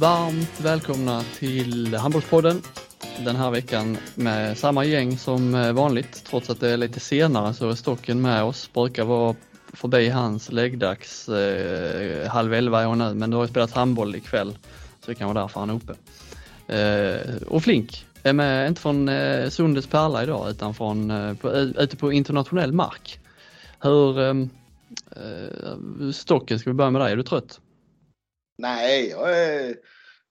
[0.00, 2.62] varmt välkomna till Handbollspodden.
[3.24, 6.24] Den här veckan med samma gäng som eh, vanligt.
[6.24, 8.72] Trots att det är lite senare så är Stocken med oss.
[8.72, 9.36] Brukar vara
[9.72, 14.58] förbi hans läggdags eh, halv elva år nu men du har ju spelat handboll ikväll
[15.00, 15.94] så det kan vara därför han är uppe.
[16.74, 21.52] Eh, och Flink är med, inte från eh, Sundets pärla idag utan från, eh, på,
[21.52, 23.20] eh, ute på internationell mark.
[23.80, 24.34] Hur, eh,
[25.16, 27.60] eh, Stocken, ska vi börja med dig, är du trött?
[28.60, 29.74] Nej, jag, är,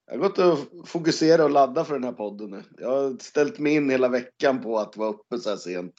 [0.10, 2.64] jag har gått och fokuserat och laddat för den här podden nu.
[2.78, 5.94] Jag har ställt mig in hela veckan på att vara uppe så här sent.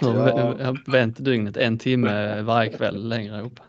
[0.00, 3.60] Jag har vänt dygnet en timme varje kväll längre upp.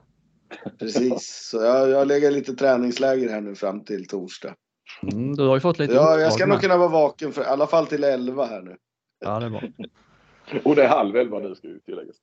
[0.79, 4.55] Precis, så jag, jag lägger lite träningsläger här nu fram till torsdag.
[5.11, 7.45] Mm, du har ju fått lite Ja, jag ska nog kunna vara vaken för i
[7.45, 8.75] alla fall till 11 här nu.
[9.19, 9.61] Ja, det är bra.
[10.63, 12.15] Och det är halv elva nu ska ju tilläggas.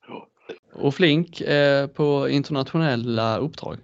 [0.73, 3.77] Och Flink eh, på internationella uppdrag.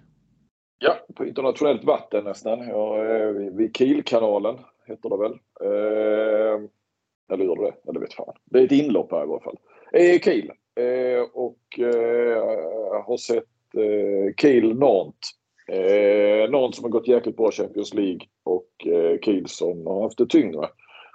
[0.79, 2.67] Ja, på internationellt vatten nästan.
[2.67, 5.31] Ja, eh, vid Kielkanalen, heter det väl.
[5.61, 6.59] Eh,
[7.33, 7.93] eller gör det det?
[7.93, 8.33] Det vet fan.
[8.45, 9.57] Det är ett inlopp här i alla fall.
[9.93, 10.51] Eh, Kiel.
[10.75, 15.29] Eh, och eh, har sett eh, Kiel Nantes.
[15.67, 20.01] Eh, Nantes som har gått jäkligt bra i Champions League och eh, Kiel som har
[20.03, 20.69] haft det tyngre.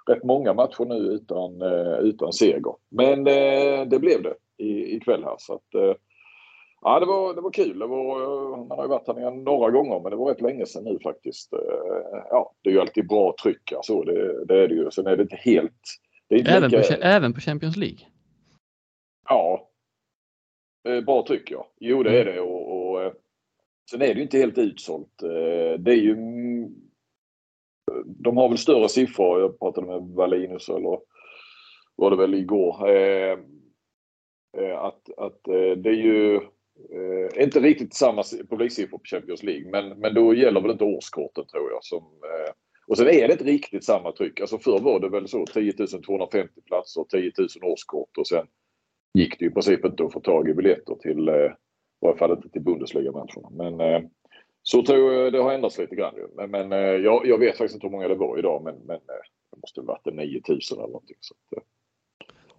[0.06, 2.74] Rätt många matcher nu utan, eh, utan seger.
[2.88, 5.36] Men eh, det blev det i, ikväll här.
[5.38, 5.94] Så att, eh,
[6.86, 7.78] Ja, det var, det var kul.
[7.78, 10.84] Det var, man har ju varit här några gånger men det var rätt länge sedan
[10.84, 11.52] nu faktiskt.
[11.52, 11.58] Eh,
[12.30, 14.90] Ja, det är ju alltid bra tryck alltså, det, det är det ju.
[14.90, 15.82] Sen är det inte helt...
[16.28, 17.98] Det inte Även, lika, på, även på Champions League.
[19.28, 19.68] Ja.
[20.88, 21.66] Eh, Bra tryck ja.
[21.80, 23.12] Jo det är det och, och eh,
[23.90, 25.22] sen är det ju inte helt utsålt.
[25.22, 26.12] Eh, Det är ju...
[26.12, 26.68] mm,
[28.06, 29.40] De har väl större siffror.
[29.40, 30.98] Jag pratade med Wallinus eller
[31.96, 32.88] var det väl igår.
[32.88, 33.38] eh,
[34.58, 36.40] eh, Att, att eh, det är ju
[36.90, 41.46] eh, inte riktigt samma publiksiffror på Champions League men, men då gäller väl inte årskorten
[41.46, 41.84] tror jag.
[41.84, 42.52] Som, eh,
[42.86, 44.40] och sen är det inte riktigt samma tryck.
[44.40, 48.46] Alltså förr var det väl så 10 250 platser, 10 000 årskort och sen
[49.14, 51.50] gick det ju i princip inte att få tag i biljetter till, eh, i
[52.00, 53.50] varje fall inte till Bundesliga-matcherna.
[53.50, 54.08] Men eh,
[54.62, 56.28] så tror jag det har ändrats lite grann ju.
[56.34, 58.96] Men, men eh, jag, jag vet faktiskt inte hur många det var idag men, men
[58.96, 61.16] eh, det måste ha varit 9000 eller någonting.
[61.20, 61.64] Så att, eh,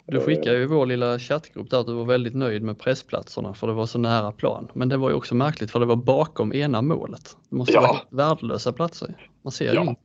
[0.08, 3.54] du skickade ju i vår lilla chattgrupp där att du var väldigt nöjd med pressplatserna
[3.54, 4.72] för det var så nära plan.
[4.74, 7.38] Men det var ju också märkligt för det var bakom ena målet.
[7.50, 7.82] Det måste Ja.
[7.82, 9.30] vara helt värdelösa platser.
[9.44, 9.82] Man ser Ja.
[9.82, 10.02] inte.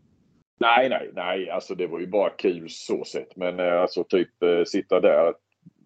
[0.61, 3.37] Nej, nej, nej, alltså det var ju bara kul så sett.
[3.37, 5.35] Men eh, alltså typ eh, sitta där.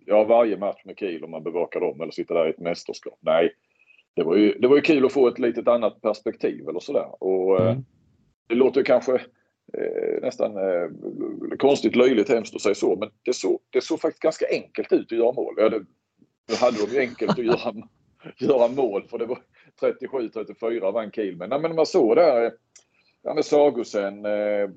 [0.06, 3.18] Ja, varje match med Kiel om man bevakar dem eller sitta där i ett mästerskap.
[3.20, 3.52] Nej,
[4.16, 7.22] det var ju, det var ju kul att få ett litet annat perspektiv eller sådär.
[7.24, 7.84] Och eh, Mm.
[8.48, 9.20] det låter kanske eh,
[9.78, 10.88] Eh, nästan eh,
[11.58, 12.96] konstigt, löjligt, hemskt att säga så.
[12.96, 15.54] Men det såg, det såg faktiskt ganska enkelt ut att göra mål.
[15.56, 15.84] Ja, det,
[16.46, 17.74] det hade de ju enkelt att göra,
[18.38, 19.38] göra mål för det var
[19.80, 21.36] 37-34 vann Kiel.
[21.36, 22.52] Men, men man såg där
[23.26, 24.70] Ja, med Sagosen, eh,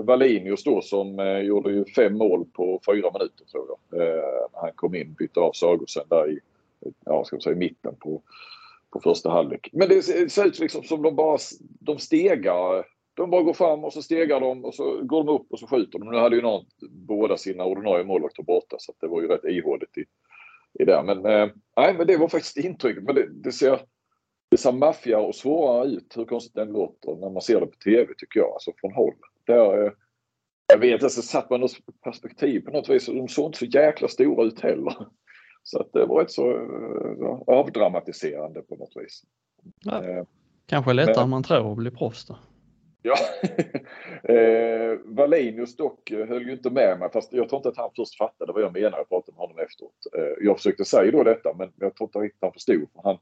[0.00, 4.00] Wallinius då som eh, gjorde ju fem mål på fyra minuter tror jag.
[4.02, 6.40] Eh, när han kom in, bytte av Sagosen där i,
[7.04, 8.22] ja ska man säga, mitten på,
[8.90, 9.68] på första halvlek.
[9.72, 11.38] Men det ser, ser ut liksom som de bara
[11.80, 12.84] de stegar.
[13.14, 15.66] De bara går fram och så stegar de och så går de upp och så
[15.66, 16.10] skjuter de.
[16.10, 19.98] Nu hade ju någon båda sina ordinarie målvakter borta så det var ju rätt ihåligt
[19.98, 20.04] i,
[20.82, 21.02] i där.
[21.02, 23.02] Men, eh, nej, men det var faktiskt intrycket.
[23.02, 23.80] Men det, det ser
[24.50, 27.76] det ser maffigare och svårare ut, hur konstigt den låter, när man ser det på
[27.84, 29.14] TV tycker jag, alltså från håll.
[29.46, 29.92] Där, eh,
[30.66, 33.64] jag vet inte, så satt man något perspektiv på något vis de såg inte så
[33.64, 34.94] jäkla stora ut heller.
[35.62, 39.22] Så att det var rätt så eh, avdramatiserande på något vis.
[39.84, 40.04] Ja.
[40.04, 40.24] Eh,
[40.66, 42.36] Kanske lättare Men- än man tror att bli proffs då.
[43.06, 43.16] Ja,
[44.34, 47.90] eh, Wallinius dock eh, höll ju inte med mig fast jag tror inte att han
[47.96, 48.96] först fattade vad jag menade.
[48.96, 50.06] Jag pratade med honom efteråt.
[50.16, 52.88] Eh, jag försökte säga då detta men jag tror inte riktigt han förstod.
[52.94, 53.18] Han,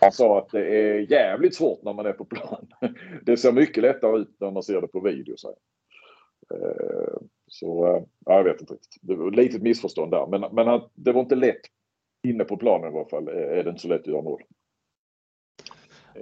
[0.00, 2.68] han sa att det är jävligt svårt när man är på plan.
[3.22, 5.32] Det ser mycket lättare ut när man ser det på video.
[5.32, 5.48] Eh, så,
[6.54, 8.96] eh, så ja, jag vet inte riktigt.
[9.02, 11.62] Det var ett litet missförstånd där men, men han, det var inte lätt
[12.28, 13.28] inne på planen i alla fall.
[13.28, 14.42] Eh, är det inte så lätt att göra mål.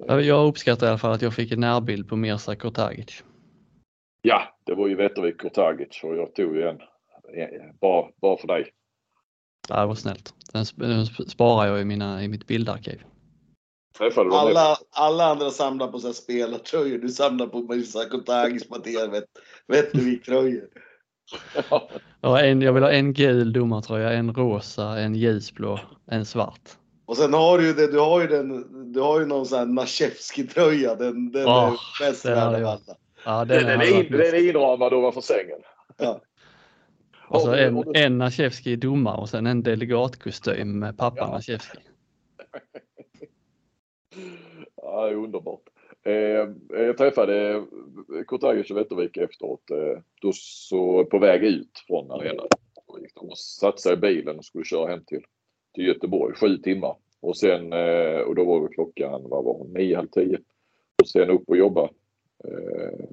[0.06, 3.24] Ja, Jag uppskattar i alla fall att jag fick en närbild på Mirza Kurtagic.
[4.22, 6.76] Ja, det var ju Vetervik Kurtagic och jag tog ju en.
[7.34, 8.70] en- Bara, bara för dig.
[9.68, 10.34] Ja, det var snällt.
[10.53, 13.03] Den, sp- den sp- sparar jag i, mina, i mitt bildarkiv.
[14.32, 16.98] Alla, alla andra samlar på här spelartröjor.
[16.98, 19.24] Du samlar på Marisa Kotagis Mattias
[19.68, 20.68] Wettervik-tröjor.
[21.70, 21.88] Ja,
[22.20, 26.70] Ja, en, jag vill ha en gul domartröja, en rosa, en ljusblå, en svart.
[27.10, 29.59] Och sen har du ju det, du har ju den, du har ju någon sån
[29.59, 30.95] här Nashevski-tröja.
[30.95, 32.68] Den, den Åh, är bäst den värd av jag.
[32.68, 32.97] alla.
[33.24, 35.59] Ja, den, den, är, in, den är inramad ovanför sängen.
[35.97, 36.21] Ja.
[37.28, 41.30] Och så en, en Nashevski domare och sen en delegatkostym med pappa Ja.
[41.30, 41.78] Nashevski.
[44.77, 45.63] Ja, det är underbart.
[46.04, 46.48] Eh,
[46.80, 47.65] jag träffade
[48.28, 49.71] Kurt-Agers Wettervik efteråt.
[49.71, 52.47] Eh, då så på väg ut från arenan.
[53.15, 55.22] De satte sig i bilen och skulle köra hem till,
[55.74, 56.96] till Göteborg, sju timmar.
[57.20, 60.38] Och sen, eh, och då var klockan, vad var hon, nio, halv tio.
[61.02, 61.82] Och sen upp och jobba
[62.44, 63.04] eh,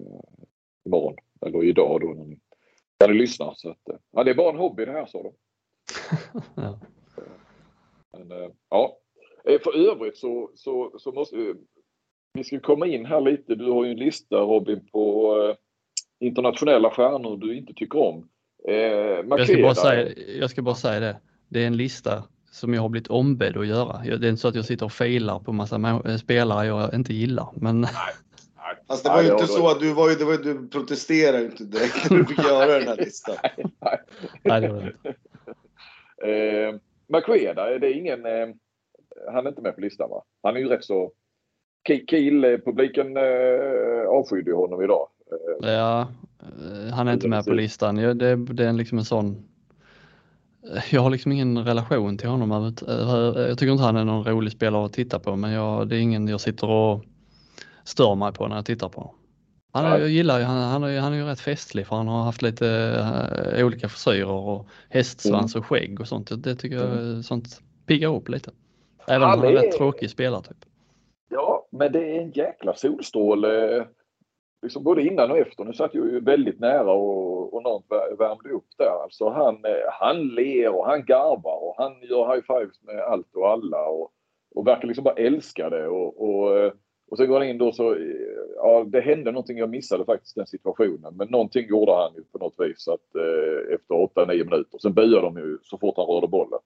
[0.85, 2.39] imorgon, eller idag då när ni,
[2.99, 3.53] när ni lyssnar.
[3.55, 5.33] Så att, ja, det är bara en hobby det här sa de.
[6.55, 6.79] ja.
[8.11, 8.97] Men, eh, ja.
[9.45, 11.55] Eh, för övrigt så, så, så måste
[12.33, 13.55] vi ska komma in här lite.
[13.55, 15.55] Du har ju en lista Robin på eh,
[16.27, 18.29] internationella stjärnor du inte tycker om.
[18.67, 21.19] Eh, jag, ska bara säga, jag ska bara säga det.
[21.47, 22.23] Det är en lista
[22.57, 24.17] som jag har blivit ombedd att göra.
[24.17, 27.47] Det är inte så att jag sitter och filar på massa spelare jag inte gillar.
[27.53, 27.81] Men...
[27.81, 27.91] Nej.
[28.87, 31.45] Fast det var ju inte så att du, var ju, det var ju, du protesterade
[31.45, 33.35] inte direkt när du fick göra den här listan.
[33.57, 33.99] nej,
[34.43, 34.61] nej.
[34.61, 35.09] det var det inte.
[36.31, 36.75] Eh,
[37.09, 38.25] Maqueda, det är ingen...
[38.25, 38.47] Eh,
[39.33, 40.23] han är inte med på listan va?
[40.43, 41.11] Han är ju rätt så...
[41.87, 45.07] Kiel-publiken eh, avskydde honom idag.
[45.63, 46.07] Eh, ja,
[46.39, 47.95] eh, han är inte med på listan.
[47.95, 49.43] Det, det är liksom en sån...
[50.91, 52.73] Jag har liksom ingen relation till honom.
[53.35, 55.99] Jag tycker inte han är någon rolig spelare att titta på men jag, det är
[55.99, 57.03] ingen jag sitter och
[57.83, 59.15] stör mig på när jag tittar på honom.
[59.71, 62.07] Han, är, jag gillar ju, han, han, är, han är ju rätt festlig för han
[62.07, 62.65] har haft lite
[63.55, 65.61] uh, olika frisyrer och hästsvans mm.
[65.61, 66.43] och skägg och sånt.
[66.43, 67.23] Det tycker jag mm.
[67.23, 68.51] sånt piggar upp lite.
[69.07, 70.57] Även om han är en rätt tråkig spelare typ.
[71.29, 73.85] Ja, men det är en jäkla solstråle
[74.61, 75.63] liksom både innan och efter.
[75.63, 77.83] Nu satt jag ju väldigt nära och, och någon
[78.17, 79.03] värmde upp där.
[79.03, 83.35] Alltså han, eh, han ler och han garvar och han gör high fives med allt
[83.35, 84.11] och alla och,
[84.55, 85.87] och verkar liksom bara älska det.
[85.87, 86.71] Och, och, eh,
[87.11, 87.97] och sen går han in då så,
[88.55, 91.13] ja det hände någonting, jag missade faktiskt den situationen.
[91.17, 94.77] Men någonting gjorde han ju på något vis att eh, efter 8-9 minuter.
[94.81, 96.59] Sen buade de ju så fort han rörde bollen.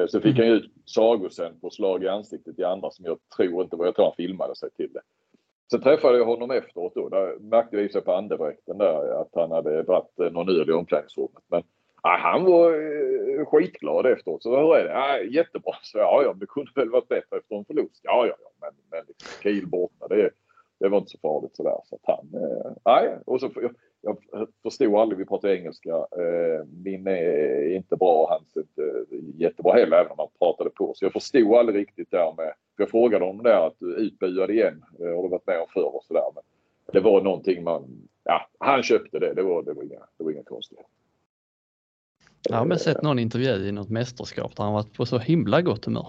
[0.00, 0.42] Eh, sen fick mm.
[0.42, 3.84] han ju ut Sagosen på slag i ansiktet i andra som jag tror inte var,
[3.84, 5.00] jag tror han filmade sig till det.
[5.70, 7.08] Sen träffade jag honom efteråt då.
[7.08, 10.72] Där märkte jag sig på andedräkten där att han hade varit eh, någon öl i
[10.72, 11.42] omklädningsrummet.
[11.46, 11.62] Men
[12.02, 14.42] ja, han var eh, skitglad efteråt.
[14.42, 14.90] Så hur är det?
[14.90, 15.72] Ja, jättebra.
[15.82, 18.00] Så ja, ja, det kunde väl varit bättre efter en förlust.
[18.02, 18.50] Ja, ja, ja.
[18.60, 20.30] Men, men liksom, Kiel borta, det,
[20.78, 21.80] det var inte så farligt sådär.
[21.84, 23.18] Så att han, eh, nej.
[23.26, 23.50] Och så,
[24.02, 25.90] jag, jag förstod aldrig, vi pratade engelska.
[25.90, 30.70] Eh, min är inte bra, hans är inte eh, jättebra heller, även om han pratade
[30.70, 30.92] på.
[30.94, 34.50] Så jag förstod aldrig riktigt där med för jag frågade honom där att eh, utbuad
[34.50, 34.84] igen.
[35.00, 36.22] Eh, har du varit med om förr och sådär.
[36.34, 36.42] Men
[36.92, 39.34] det var någonting man, ja, han köpte det.
[39.34, 40.90] Det var, det var inga, det var inga konstigheter.
[42.48, 45.84] Jag har sett någon intervju i något mästerskap där han varit på så himla gott
[45.84, 46.08] humör.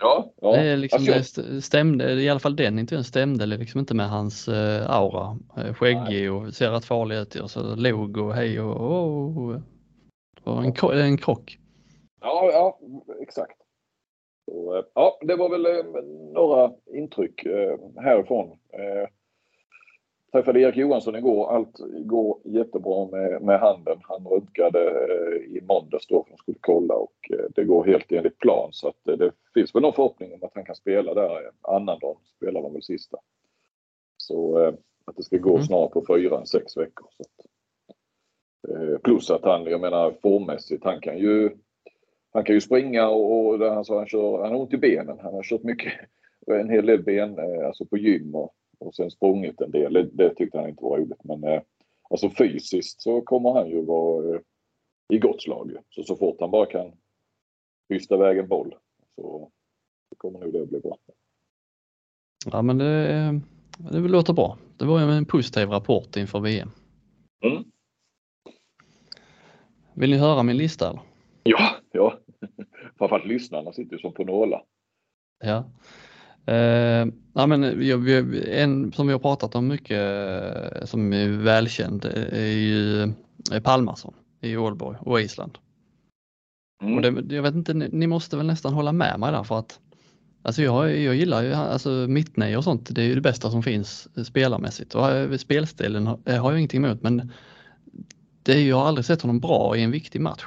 [0.00, 0.56] Ja, ja.
[0.56, 4.90] Det, liksom, det stämde, i alla fall den intervjun stämde liksom inte med hans uh,
[4.90, 5.38] aura.
[5.58, 9.60] Uh, skäggig och ser rätt farlig ut och så log och hej och, och, och,
[10.44, 11.58] och en, en krock.
[12.20, 12.78] Ja, ja,
[13.22, 13.58] exakt.
[14.50, 16.02] Så, eh, ja, det var väl eh,
[16.32, 18.58] några intryck eh, härifrån.
[20.32, 21.50] Träffade Erik Johansson igår.
[21.50, 23.98] Allt går jättebra med, med handen.
[24.02, 24.80] Han röntgade
[25.46, 28.68] i måndags då för att skulle kolla och det går helt enligt plan.
[28.72, 32.22] Så att det finns väl någon förhoppning om att han kan spela där annandagen.
[32.36, 33.18] Spelar de väl sista.
[34.16, 34.58] Så
[35.04, 35.62] att det ska gå mm.
[35.62, 37.08] snart på fyra, sex veckor.
[37.16, 37.46] Så att,
[39.02, 41.50] plus att han, jag menar formmässigt, han kan ju
[42.30, 45.18] han kan ju springa och, och alltså han, kör, han har ont i benen.
[45.22, 45.92] Han har kört mycket,
[46.46, 49.92] en hel del ben, eh, alltså på gym och, och sen sprungit en del.
[49.92, 51.24] Det, det tyckte han inte var roligt.
[51.24, 51.62] Men eh,
[52.10, 54.40] alltså fysiskt så kommer han ju vara eh,
[55.08, 55.76] i gott slag.
[55.90, 56.92] Så så fort han bara kan
[57.88, 58.74] hysta iväg en boll
[59.14, 59.50] så,
[60.16, 60.98] kommer nog det bli bra.
[62.46, 63.40] Ja men det,
[63.78, 64.58] det låter bra.
[64.76, 66.70] Det var en positiv rapport inför VM.
[67.44, 67.64] Mm.
[69.94, 70.90] Vill ni höra min lista?
[70.90, 71.02] Eller?
[71.42, 72.18] Ja, ja.
[72.98, 74.64] Framförallt lyssnarna sitter ju som på nålar.
[75.44, 75.64] Ja.
[76.48, 82.46] Eh, ja, men en som vi har pratat om mycket eh, som är välkänd är
[82.46, 83.02] ju
[83.52, 85.58] eh, Palmarsson i Ålborg och Island.
[86.82, 86.96] Mm.
[86.96, 89.58] Och det, jag vet inte, ni, ni, måste väl nästan hålla med mig där för
[89.58, 89.80] att
[90.42, 93.62] Alltså jag, jag gillar ju alltså mittnej och sånt, det är ju det bästa som
[93.62, 97.32] finns spelarmässigt och eh, spelstilen har, har jag ingenting emot men
[98.42, 100.44] det är, jag har aldrig sett honom bra i en viktig match.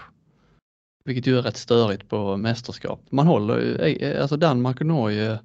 [1.06, 3.02] Vilket ju är rätt störigt på mästerskap.
[3.10, 5.40] Man håller ju, alltså Danmark och Norge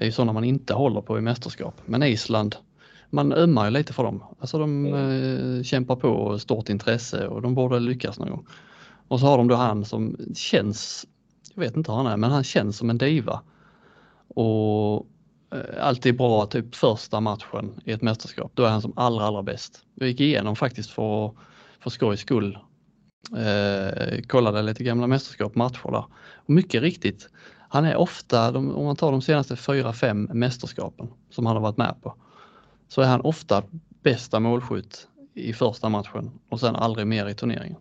[0.00, 1.80] är ju sådana man inte håller på i mästerskap.
[1.86, 2.56] Men Island,
[3.10, 4.24] man ömmar ju lite för dem.
[4.40, 5.64] Alltså de mm.
[5.64, 8.46] kämpar på stort intresse och de borde lyckas någon gång.
[9.08, 11.06] Och så har de då han som känns,
[11.54, 13.42] jag vet inte hur han är, men han känns som en diva.
[14.28, 15.06] Och
[15.54, 19.42] eh, alltid bra typ första matchen i ett mästerskap, då är han som allra allra
[19.42, 19.82] bäst.
[19.94, 21.32] Jag gick igenom faktiskt för,
[21.80, 22.58] för skojs skull
[23.36, 26.04] Eh, kollade lite gamla mästerskap, matcher där.
[26.34, 27.28] Och mycket riktigt,
[27.68, 31.62] han är ofta, de, om man tar de senaste fyra, fem mästerskapen som han har
[31.62, 32.14] varit med på,
[32.88, 33.62] så är han ofta
[34.02, 37.80] bästa målskytt i första matchen och sen aldrig mer i turneringen.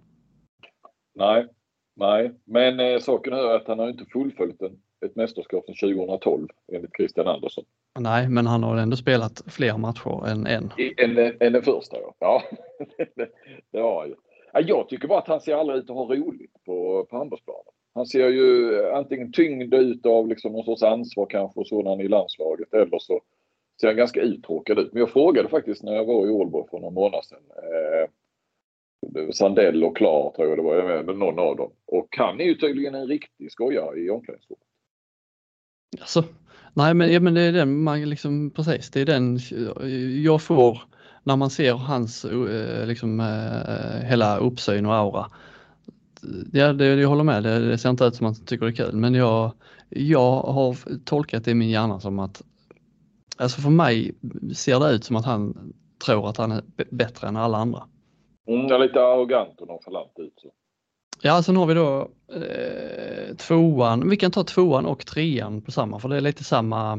[1.15, 1.47] Nej,
[1.95, 6.47] nej, men eh, saken är att han har inte fullföljt en, ett mästerskap sedan 2012
[6.73, 7.63] enligt Christian Andersson.
[7.99, 10.71] Nej, men han har ändå spelat fler matcher än en.
[10.97, 12.13] Än, än den första ja.
[12.19, 12.43] Ja,
[13.71, 14.15] det, har han ju.
[14.67, 17.73] Jag tycker bara att han ser aldrig ut att ha roligt på, på handbollsplanen.
[17.97, 22.07] Han ser ju antingen tyngd ut av liksom någon sorts ansvar kanske och sådan i
[22.07, 23.21] landslaget eller så
[23.81, 24.93] ser han ganska uttråkad ut.
[24.93, 27.43] Men jag frågade faktiskt när jag var i Ålborg för några månader sedan.
[27.57, 28.09] Eh,
[29.31, 31.71] Sandell och Klar tror jag det var, eller någon av dem.
[31.85, 34.63] Och han är ju tydligen en riktig skojare i omklädningsrummet.
[35.99, 36.23] Alltså,
[36.73, 39.39] nej men, ja, men det är den man liksom precis, det är den
[40.23, 40.81] jag får
[41.23, 45.25] när man ser hans eh, liksom eh, hela uppsyn och aura.
[46.53, 48.71] Ja, det, jag håller med, det, det ser inte ut som att han tycker det
[48.71, 49.51] är kul men jag,
[49.89, 52.43] jag har tolkat det i min hjärna som att
[53.37, 54.15] Alltså för mig
[54.55, 55.73] ser det ut som att han
[56.05, 57.83] tror att han är bättre än alla andra.
[58.47, 60.33] Mm, är lite arrogant och nonchalant ut.
[60.35, 60.51] Så.
[61.21, 64.09] Ja, sen har vi då eh, tvåan.
[64.09, 66.93] Vi kan ta tvåan och trean på samma för det är lite samma.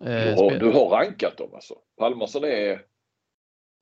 [0.00, 1.74] Eh, du, har, du har rankat dem alltså?
[1.98, 2.80] Palmarsson är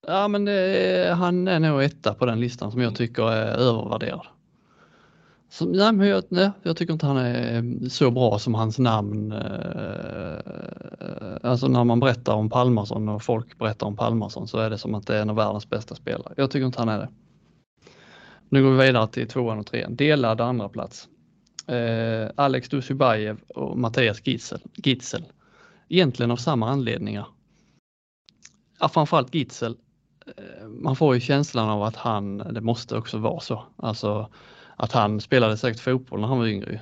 [0.07, 4.27] Ja, men det, han är nog etta på den listan som jag tycker är övervärderad.
[5.53, 8.79] Så, nej, men jag, nej, jag tycker inte han är eh, så bra som hans
[8.79, 9.33] namn.
[9.33, 10.39] Eh,
[11.43, 14.95] alltså när man berättar om Palmarsson och folk berättar om Palmarsson så är det som
[14.95, 16.35] att det är en av världens bästa spelare.
[16.37, 17.09] Jag tycker inte han är det.
[18.49, 19.97] Nu går vi vidare till tvåan och trean.
[19.97, 21.09] Delad andra plats.
[21.67, 24.61] Eh, Alex Dusjubajev och Mattias Gitzel.
[24.75, 25.25] Gitzel.
[25.89, 27.27] Egentligen av samma anledningar.
[28.81, 29.77] Ja, framförallt Gitzel
[30.37, 34.29] Eh, man får ju känslan av att han, det måste också vara så, alltså
[34.81, 36.81] att han spelade säkert fotboll när han var yngre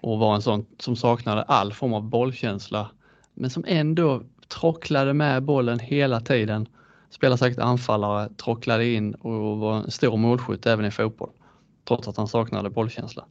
[0.00, 2.90] och var en sån som saknade all form av bollkänsla
[3.34, 6.68] men som ändå trocklade med bollen hela tiden.
[7.10, 11.30] Spelade säkert anfallare, trocklade in och var en stor målskytt även i fotboll
[11.88, 13.24] trots att han saknade bollkänsla.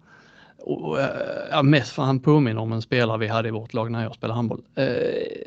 [0.58, 0.98] Och,
[1.52, 4.16] ja, mest för han påminner om en spelare vi hade i vårt lag när jag
[4.16, 4.86] spelade handboll eh,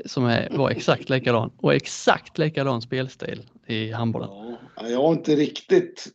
[0.07, 4.29] som är, var exakt likadan och exakt likadan spelstil i handbollen.
[4.77, 6.09] Ja, jag har inte riktigt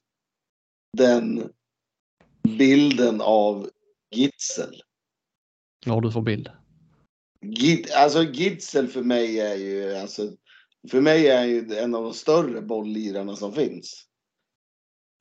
[0.97, 1.49] den
[2.41, 3.69] bilden av
[4.11, 4.81] Gitzel.
[5.85, 6.51] Vad har du för bild?
[7.41, 10.31] Gid, alltså Gitzel för mig är ju alltså,
[10.91, 14.05] för mig är ju en av de större bolllirarna som finns.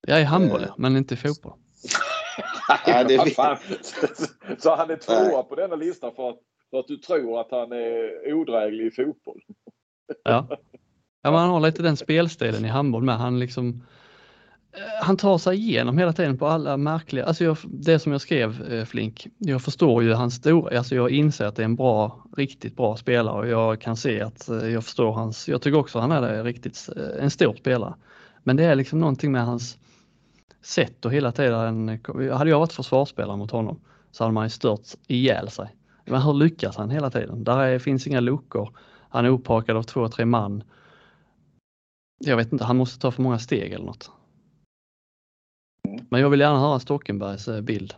[0.06, 0.74] Ja, i handboll eh.
[0.78, 1.58] men inte i fotboll.
[2.86, 3.16] Nej, det
[4.58, 6.38] Så han är tvåa på denna lista för att,
[6.70, 9.40] för att du tror att han är odräglig i fotboll?
[10.24, 10.46] Ja.
[11.22, 13.18] ja, men han har lite den spelstilen i handboll med.
[13.18, 13.86] Han liksom
[14.78, 18.20] Eh, han tar sig igenom hela tiden på alla märkliga, alltså jag, det som jag
[18.20, 21.76] skrev eh, Flink, jag förstår ju hans stora, alltså jag inser att det är en
[21.76, 25.78] bra, riktigt bra spelare och jag kan se att eh, jag förstår hans, jag tycker
[25.78, 27.94] också han är det riktigt, eh, en stor spelare.
[28.42, 29.78] Men det är liksom någonting med hans
[30.62, 32.00] sätt och hela tiden,
[32.32, 33.80] hade jag varit försvarsspelare mot honom
[34.10, 35.76] så hade man ju stört ihjäl sig.
[36.04, 37.44] Men hur lyckas han hela tiden?
[37.44, 38.76] Där är, finns inga luckor.
[39.08, 40.62] Han är upphakad av två, tre man.
[42.18, 44.10] Jag vet inte, han måste ta för många steg eller något.
[46.10, 47.94] Men jag vill gärna höra Stockenbergs eh, bild.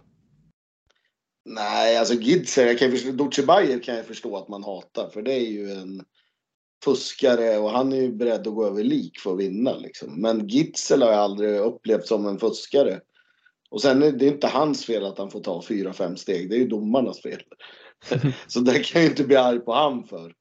[1.45, 5.33] Nej, alltså Gidser, jag kan förstå, Dutjebajev kan jag förstå att man hatar för det
[5.33, 6.04] är ju en
[6.85, 9.76] fuskare och han är ju beredd att gå över lik för att vinna.
[9.76, 10.21] Liksom.
[10.21, 13.00] Men Gitzel har jag aldrig upplevt som en fuskare.
[13.71, 16.50] Och sen är det inte hans fel att han får ta fyra, fem steg.
[16.50, 17.42] Det är ju domarnas fel.
[18.47, 20.35] Så det kan jag inte bli arg på han för.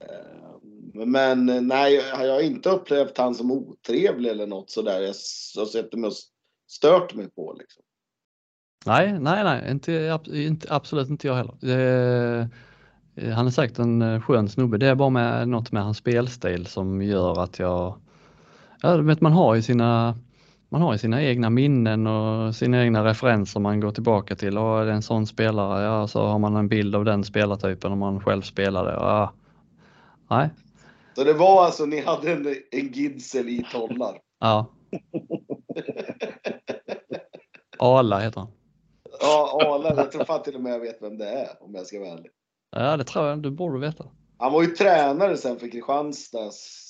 [0.00, 5.00] Eh, men nej, jag har inte upplevt han som otrevlig eller något sådär.
[5.00, 5.14] Jag
[5.60, 6.14] har sett mig och
[6.66, 7.82] stört mig på liksom.
[8.86, 11.54] Nej, nej, nej, inte, inte, absolut inte jag heller.
[11.60, 12.48] Det,
[13.16, 14.78] Eh, han är säkert en eh, skön snubbe.
[14.78, 18.00] Det är bara med, något med hans spelstil som gör att jag...
[18.82, 20.18] Ja, vet, man har ju sina
[20.68, 24.58] man har ju sina egna minnen och sina egna referenser man går tillbaka till.
[24.58, 27.92] Och är det en sån spelare, ja så har man en bild av den spelartypen
[27.92, 28.92] om man själv spelade.
[28.92, 29.32] Ja,
[30.30, 30.50] nej.
[31.14, 34.18] Så det var alltså, ni hade en, en Gidsel i tollar?
[34.40, 34.66] Ja.
[37.78, 38.50] Ala heter han.
[39.20, 39.94] Ja, Ala.
[39.96, 42.10] Jag tror fan till och med jag vet vem det är om jag ska vara
[42.10, 42.30] ärlig.
[42.70, 43.42] Ja, det tror jag.
[43.42, 44.04] Du borde veta.
[44.38, 46.82] Han var ju tränare sen för Kristianstads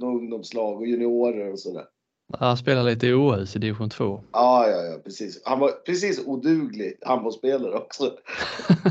[0.00, 1.84] ungdomslag och juniorer och sådär.
[2.38, 4.22] Han spelade lite i Åhus i division 2.
[4.32, 5.42] Ja, ja, ja, precis.
[5.44, 8.12] Han var precis oduglig handbollsspelare också.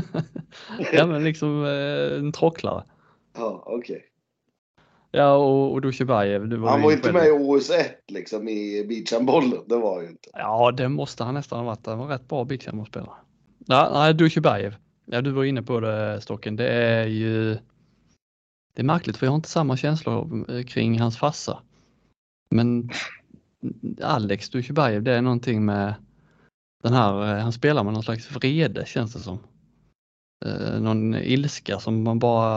[0.92, 2.84] ja, men liksom eh, en tråcklare.
[3.36, 3.96] Ja, okej.
[3.96, 4.08] Okay.
[5.16, 6.54] Ja, och, och Dusjebajev.
[6.56, 9.58] Var han var ju inte med i OS 1 liksom i beachhandbollen.
[9.66, 10.28] Det var ju inte.
[10.32, 11.86] Ja, det måste han nästan ha varit.
[11.86, 13.14] Han var rätt bra beachhandbollsspelare.
[13.66, 14.74] Ja, nej, Dusjebajev.
[15.06, 16.56] Ja, du var inne på det Stocken.
[16.56, 17.58] Det är ju
[18.74, 21.58] det är märkligt för jag har inte samma känslor eh, kring hans farsa.
[22.50, 22.90] Men
[24.02, 25.94] Alex Dushibajev, det är någonting med
[26.82, 29.38] den här, eh, han spelar med någon slags vrede känns det som.
[30.44, 32.54] Eh, någon ilska som man bara...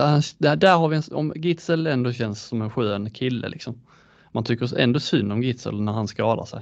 [0.00, 3.48] Eh, eh, där, där har vi en, om Gitzel ändå känns som en skön kille
[3.48, 3.80] liksom.
[4.32, 6.60] Man tycker ändå synd om Gitzel när han skadar sig.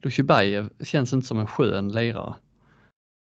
[0.00, 2.34] Dushibajev känns inte som en skön lirare.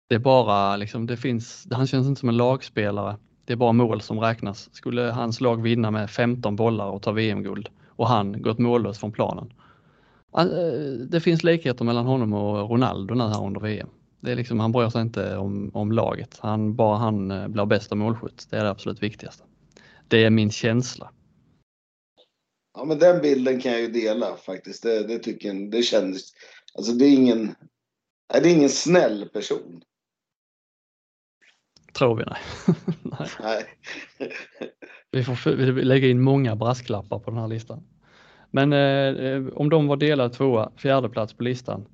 [0.09, 3.17] Det är bara liksom, det finns, han känns inte som en lagspelare.
[3.45, 4.69] Det är bara mål som räknas.
[4.73, 9.13] Skulle hans lag vinna med 15 bollar och ta VM-guld och han gått mållös från
[9.13, 9.53] planen.
[10.31, 13.89] Ah, eh, det finns likheter mellan honom och Ronaldo nu här under VM.
[14.21, 16.39] Det är liksom, han bryr sig inte om, om laget.
[16.41, 18.47] Han, bara han eh, blir bästa målskytt.
[18.51, 19.45] Det är det absolut viktigaste.
[20.09, 21.11] Det är min känsla.
[22.75, 24.83] Ja, men den bilden kan jag ju dela faktiskt.
[24.83, 26.23] Det, det tycker jag, det kändes...
[26.75, 27.55] Alltså det är ingen...
[28.33, 29.83] Det är ingen snäll person.
[31.93, 32.39] Tror vi nej.
[33.19, 33.29] nej.
[33.41, 33.67] nej.
[35.11, 35.51] vi får
[35.83, 37.83] lägga in många brasklappar på den här listan.
[38.51, 41.87] Men eh, eh om de var delade tvåa, fjärde plats på listan.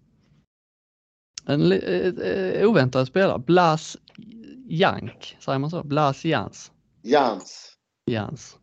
[1.49, 3.97] En eh, oväntad spelare, Blas
[4.69, 5.83] Jank, säger man så?
[5.83, 6.73] Blas Jans.
[7.03, 7.77] Jans.
[8.11, 8.59] Jans.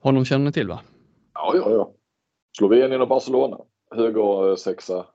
[0.00, 0.80] Honom känner ni till va?
[1.34, 1.92] Ja, ja, ja.
[2.58, 3.58] Slovenien och Barcelona.
[3.94, 5.06] Höger eh, sexa.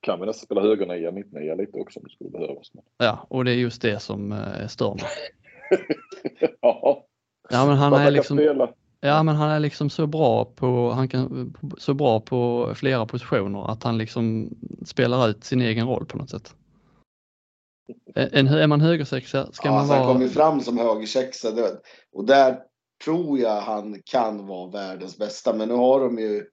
[0.00, 2.70] Kan vi nästan spela högernia, mittnia lite också om det skulle behövas.
[2.98, 5.04] Ja, och det är just det som eh, stör mig.
[6.60, 7.06] ja.
[7.50, 8.36] ja, men han är liksom...
[8.36, 8.72] Spela.
[9.00, 13.72] Ja, men han är liksom så bra på, han kan, så bra på flera positioner
[13.72, 14.50] att han liksom
[14.86, 16.54] spelar ut sin egen roll på något sätt.
[18.14, 19.98] En, är man högersexa ska ja, man vara...
[19.98, 21.52] Han kommer fram som högersexa
[22.12, 22.58] och där
[23.04, 25.54] tror jag han kan vara världens bästa.
[25.54, 26.44] Men nu har de ju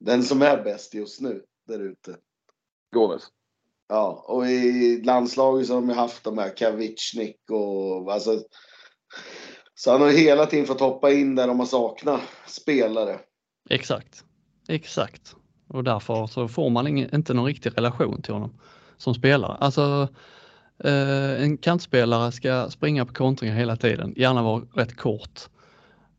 [0.00, 2.16] den som är bäst just nu där ute.
[2.94, 3.22] Gomes.
[3.88, 8.42] Ja, och i landslaget så har de haft de här Kavicnik och alltså.
[9.74, 13.18] Så han har hela tiden fått hoppa in där de har saknat spelare.
[13.70, 14.24] Exakt,
[14.68, 15.36] exakt.
[15.68, 18.60] Och därför så får man ingen, inte någon riktig relation till honom
[18.96, 19.56] som spelare.
[19.60, 20.08] Alltså
[20.84, 25.40] eh, en kantspelare ska springa på kontringar hela tiden, gärna vara rätt kort.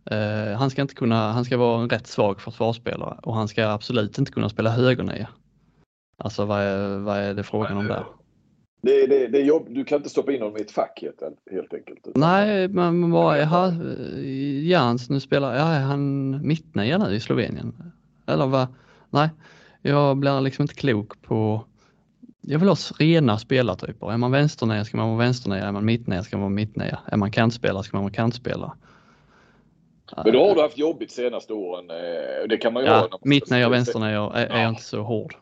[0.06, 3.68] Eh, han ska inte kunna, han ska vara en rätt svag försvarsspelare och han ska
[3.68, 5.30] absolut inte kunna spela högernia.
[6.18, 8.06] Alltså vad är, vad är det frågan om där?
[8.86, 11.74] Det, det, det jobb, du kan inte stoppa in honom i ett fack helt, helt
[11.74, 12.08] enkelt.
[12.16, 13.96] Nej, men vad är han?
[14.64, 17.94] Jans nu spelar, ja, är han mittnia nu i Slovenien?
[18.28, 18.68] Eller vad?
[19.10, 19.30] Nej,
[19.82, 21.66] jag blir liksom inte klok på
[22.42, 24.12] jag vill ha rena spelartyper.
[24.12, 27.00] Är man vänsternia ska man vara vänsternia, är man mittnia ska man vara mittnia.
[27.06, 28.72] Är man kantspelare ska man vara kantspelare.
[30.24, 31.90] Men då har du haft jobbigt senaste åren.
[31.90, 33.20] Eh, det kan man ju ja, ha.
[33.24, 34.62] Mittnia och vänsternia är, är ja.
[34.62, 35.36] jag inte så hård.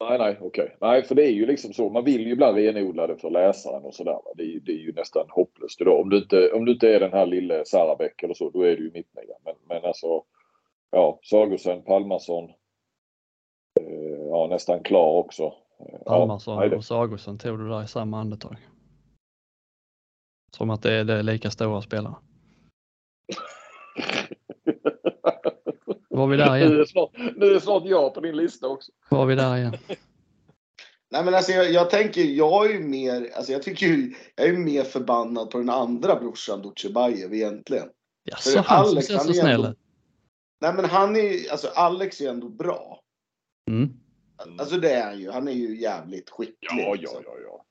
[0.00, 0.64] Nej, nej, okej.
[0.64, 0.76] Okay.
[0.80, 1.90] Nej, för det är ju liksom så.
[1.90, 4.18] Man vill ju ibland renodla det för läsaren och sådär.
[4.34, 6.00] Det, det är ju nästan hopplöst idag.
[6.00, 8.76] Om du inte, om du inte är den här lille Sarabäck eller så, då är
[8.76, 9.36] du ju mittnia.
[9.44, 10.24] Men, men alltså,
[10.90, 12.44] ja, Sagosen, Palmarsson.
[13.80, 15.54] Eh, ja, nästan klar också.
[15.80, 18.56] Eh, Palmarsson ja, och Sagosen tog du där i samma andetag.
[20.56, 22.14] Som att det är, det är lika stora spelare.
[26.16, 26.70] Var vi där igen?
[26.70, 28.92] Nu är, snart, nu är snart jag på din lista också.
[29.08, 29.76] Var vi där igen?
[31.10, 34.46] Nej men alltså jag, jag, tänker, jag är ju mer, alltså jag tycker ju, jag
[34.46, 37.88] är ju mer förbannad på den andra brorsan Dutjebajev egentligen.
[38.24, 39.74] Ja, så han Alex, som ser så snäll ändå,
[40.60, 43.00] Nej men han är alltså Alex är ju ändå bra.
[43.70, 43.88] Mm.
[44.58, 46.84] Alltså det är han ju, han är ju jävligt skicklig.
[46.86, 47.22] Ja, liksom.
[47.24, 47.64] ja, ja, ja.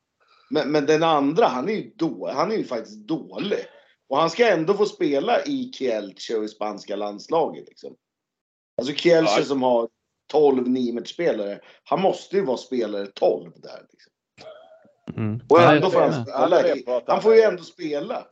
[0.50, 3.60] Men, men den andra, han är ju då, han är ju faktiskt dålig.
[4.08, 7.68] Och han ska ändå få spela i Kielce och i spanska landslaget.
[7.68, 7.96] Liksom.
[8.78, 9.46] Alltså Kielce ja.
[9.46, 9.90] som har
[10.32, 11.60] 12 Nimet-spelare.
[11.84, 13.88] Han måste ju vara spelare 12 där.
[13.92, 14.14] Liksom.
[15.18, 15.42] Mm.
[15.50, 17.02] Och ändå får han spela.
[17.08, 18.28] Han får ju ändå spela.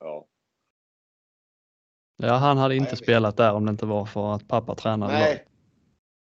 [0.00, 0.26] Ja.
[2.16, 5.12] Ja, han hade inte Nej, spelat där om det inte var för att pappa tränade
[5.12, 5.46] Nej.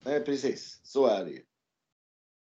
[0.04, 0.80] Nej, precis.
[0.82, 1.42] Så är det ju.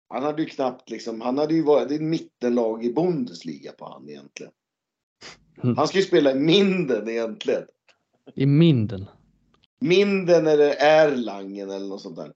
[0.10, 3.86] Han hade ju knappt liksom, han hade ju varit, det är mittenlag i Bundesliga på
[3.86, 4.52] han egentligen.
[5.64, 5.78] Mm.
[5.78, 7.64] Han ska ju spela i Minden egentligen.
[8.36, 9.06] I Minden?
[9.80, 12.32] Minden eller Erlangen eller något sånt där.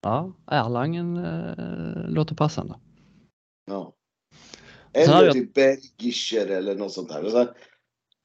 [0.00, 2.80] Ja, Erlangen äh, låter passande.
[3.66, 3.94] Ja.
[4.92, 5.32] Eller jag...
[5.32, 7.30] typ Bergischer eller något sånt där.
[7.30, 7.54] Så,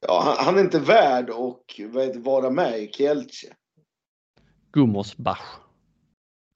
[0.07, 3.55] ja, han, han, är inte värd att vara med i Kielce.
[4.71, 5.59] Gummersbach.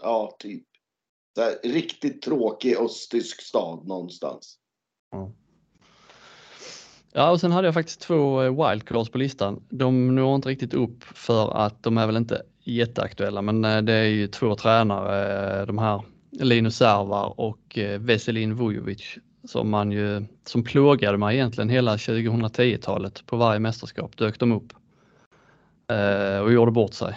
[0.03, 0.67] Ja, typ.
[1.35, 4.59] Så här, riktigt tråkig östtysk stad någonstans.
[5.11, 5.31] Ja.
[7.13, 9.63] Ja, och sen hade jag faktiskt två eh, wildcards på listan.
[9.69, 13.93] De når inte riktigt upp för att de är väl inte jätteaktuella, men eh, det
[13.93, 20.25] är ju två tränare, eh, de här Linus Servar och Veselin Vujovic som man ju,
[20.45, 24.73] som plågade mig egentligen hela 2010-talet på varje mästerskap dök de upp
[26.43, 27.15] och gjorde bort sig.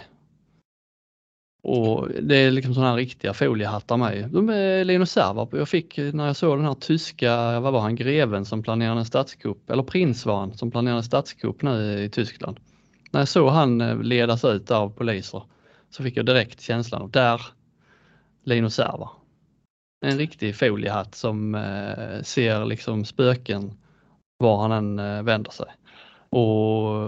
[1.63, 4.29] Och det är liksom sådana här riktiga foliehattar med.
[4.29, 5.53] De är Linus Servarp.
[5.53, 9.05] Jag fick när jag såg den här tyska, vad var han, greven som planerade en
[9.05, 12.59] statskupp, eller prins var han, som planerade en statskupp nu i Tyskland.
[13.11, 15.43] När jag såg han eh, ledas ut av poliser
[15.89, 17.41] så fick jag direkt känslan av där,
[18.43, 19.09] Linus Serva.
[20.05, 23.73] En riktig foliehatt som eh, ser liksom spöken
[24.37, 25.67] var han än eh, vänder sig.
[26.29, 27.01] Och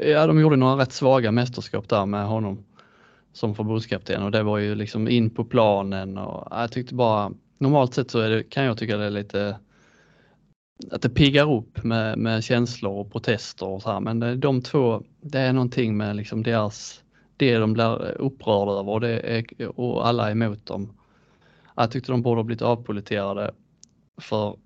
[0.00, 2.64] eh, ja, de gjorde några rätt svaga mästerskap där med honom
[3.32, 7.94] som förbundskapten och det var ju liksom in på planen och jag tyckte bara normalt
[7.94, 9.58] sett så det, kan jag tycka det är lite
[10.90, 14.62] att det piggar upp med, med känslor och protester och så här men det, de
[14.62, 17.02] två, det är någonting med liksom deras,
[17.36, 20.92] det de blir upprörda över och, det är, och alla är emot dem.
[21.76, 23.50] Jag tyckte de borde ha blivit avpoliterade
[24.20, 24.56] för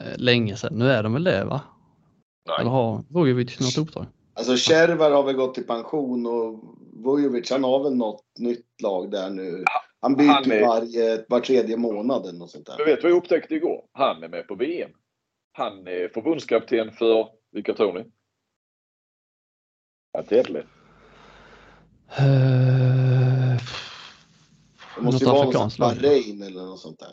[0.00, 0.78] eh, länge sedan.
[0.78, 1.60] Nu är de väl det va?
[2.48, 2.56] Nej.
[2.60, 4.06] Eller har Vujovic något uppdrag?
[4.34, 9.10] Alltså Kärvar har väl gått i pension och Vujovic han har väl något nytt lag
[9.10, 9.64] där nu.
[10.00, 10.66] Han byter han är...
[10.66, 12.76] varje, var tredje månad eller något sånt där.
[12.76, 13.84] Du vet vad jag upptäckte igår?
[13.92, 14.90] Han är med på VM.
[15.52, 18.04] Han är förbundskapten för, vilka tror ni?
[20.12, 20.62] Ja, tävling.
[22.20, 23.58] Uh,
[24.96, 27.12] det måste ju vara en Bahrain eller något sånt där.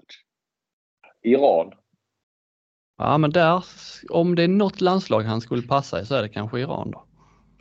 [1.21, 1.71] Iran.
[2.97, 3.63] Ja men där,
[4.10, 7.07] om det är något landslag han skulle passa i så är det kanske Iran då.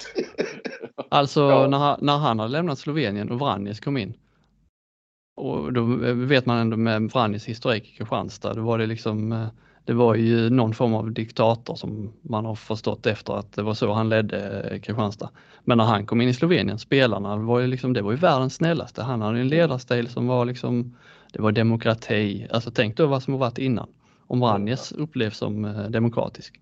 [1.08, 1.66] Alltså ja.
[1.66, 4.14] när, när han hade lämnat Slovenien och Vranjes kom in.
[5.36, 9.48] Och då vet man ändå med Vranjes historik i Kristianstad, då var det liksom eh,
[9.86, 13.74] det var ju någon form av diktator som man har förstått efter att det var
[13.74, 15.30] så han ledde eh, Kristianstad.
[15.64, 18.54] Men när han kom in i Slovenien, spelarna var ju liksom, det var ju världens
[18.54, 19.02] snällaste.
[19.02, 20.96] Han hade en ledarstil som var liksom,
[21.32, 22.46] det var demokrati.
[22.50, 23.88] Alltså tänk då vad som har varit innan.
[24.26, 26.60] Om Vranjes upplevs som eh, demokratisk.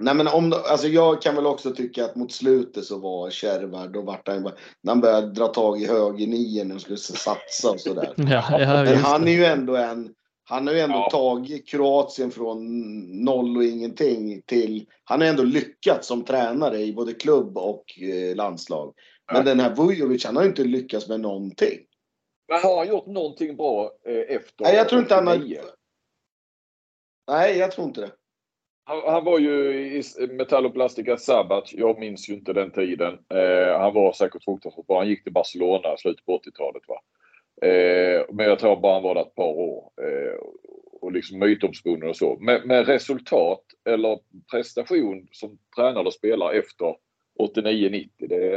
[0.00, 3.88] Nej men om, alltså jag kan väl också tycka att mot slutet så var Kärvar,
[3.88, 8.14] då vart han när han började dra tag i högernian och skulle satsa och sådär.
[8.16, 11.10] ja, ja, men han är ju ändå en, han har ju ändå ja.
[11.10, 12.66] tagit Kroatien från
[13.24, 18.36] noll och ingenting till, han har ändå lyckats som tränare i både klubb och eh,
[18.36, 18.94] landslag.
[19.32, 19.42] Men ja.
[19.42, 21.78] den här Vujovic, han har ju inte lyckats med någonting.
[22.48, 24.64] Men har han gjort någonting bra eh, efter?
[24.64, 25.36] Nej, jag tror inte han har...
[27.30, 28.10] Nej, jag tror inte det.
[28.88, 31.72] Han, han, var ju i Metalloplastica Sabat.
[31.72, 33.18] Jag minns ju inte den tiden.
[33.28, 34.98] Eh, han var säkert fruktansvärt bra.
[34.98, 36.82] Han gick till Barcelona i slutet på 80-talet.
[36.88, 37.00] Va?
[37.68, 39.90] Eh, men jag tror bara han var där ett par år.
[40.02, 40.38] Eh,
[41.00, 42.36] och liksom mytomspunnen och så.
[42.40, 44.18] Men, men, resultat eller
[44.50, 46.96] prestation som tränare och spelare efter
[47.38, 48.10] 89-90.
[48.18, 48.54] Det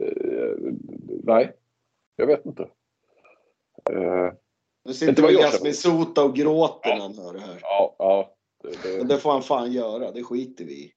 [0.00, 0.56] eh,
[1.22, 1.52] Nej,
[2.16, 2.62] jag vet inte.
[3.90, 4.32] Eh,
[4.84, 6.96] nu sitter väl Jasmin Sota och gråter ja.
[6.96, 7.58] när han hör det här.
[7.62, 8.34] Ja, ja.
[8.64, 9.04] Det, det...
[9.04, 10.92] det får han fan göra, det skiter vi i.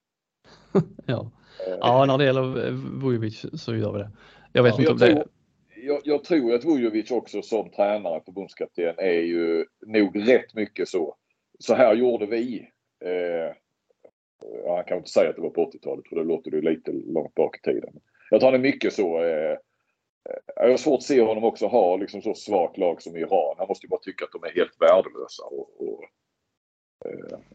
[1.05, 1.31] ja.
[1.79, 4.11] ja, när det gäller Vujovic så gör vi det.
[4.53, 5.13] Jag vet ja, inte om jag det...
[5.15, 5.27] Tror,
[5.75, 11.15] jag, jag, tror att Vujovic också som tränare, förbundskapten, är ju nog rätt mycket så.
[11.59, 12.69] Så här gjorde vi.
[13.05, 13.55] Eh,
[14.75, 17.35] han kan inte säga att det var på 80-talet för det låter det lite långt
[17.35, 17.93] bak i tiden.
[18.29, 19.23] Jag tror han är mycket så.
[19.23, 19.57] Eh,
[20.55, 23.55] jag har svårt att se honom också ha liksom så svagt lag som Iran.
[23.57, 25.43] Han måste ju bara tycka att de är helt värdelösa.
[25.43, 26.26] Och, och Eh,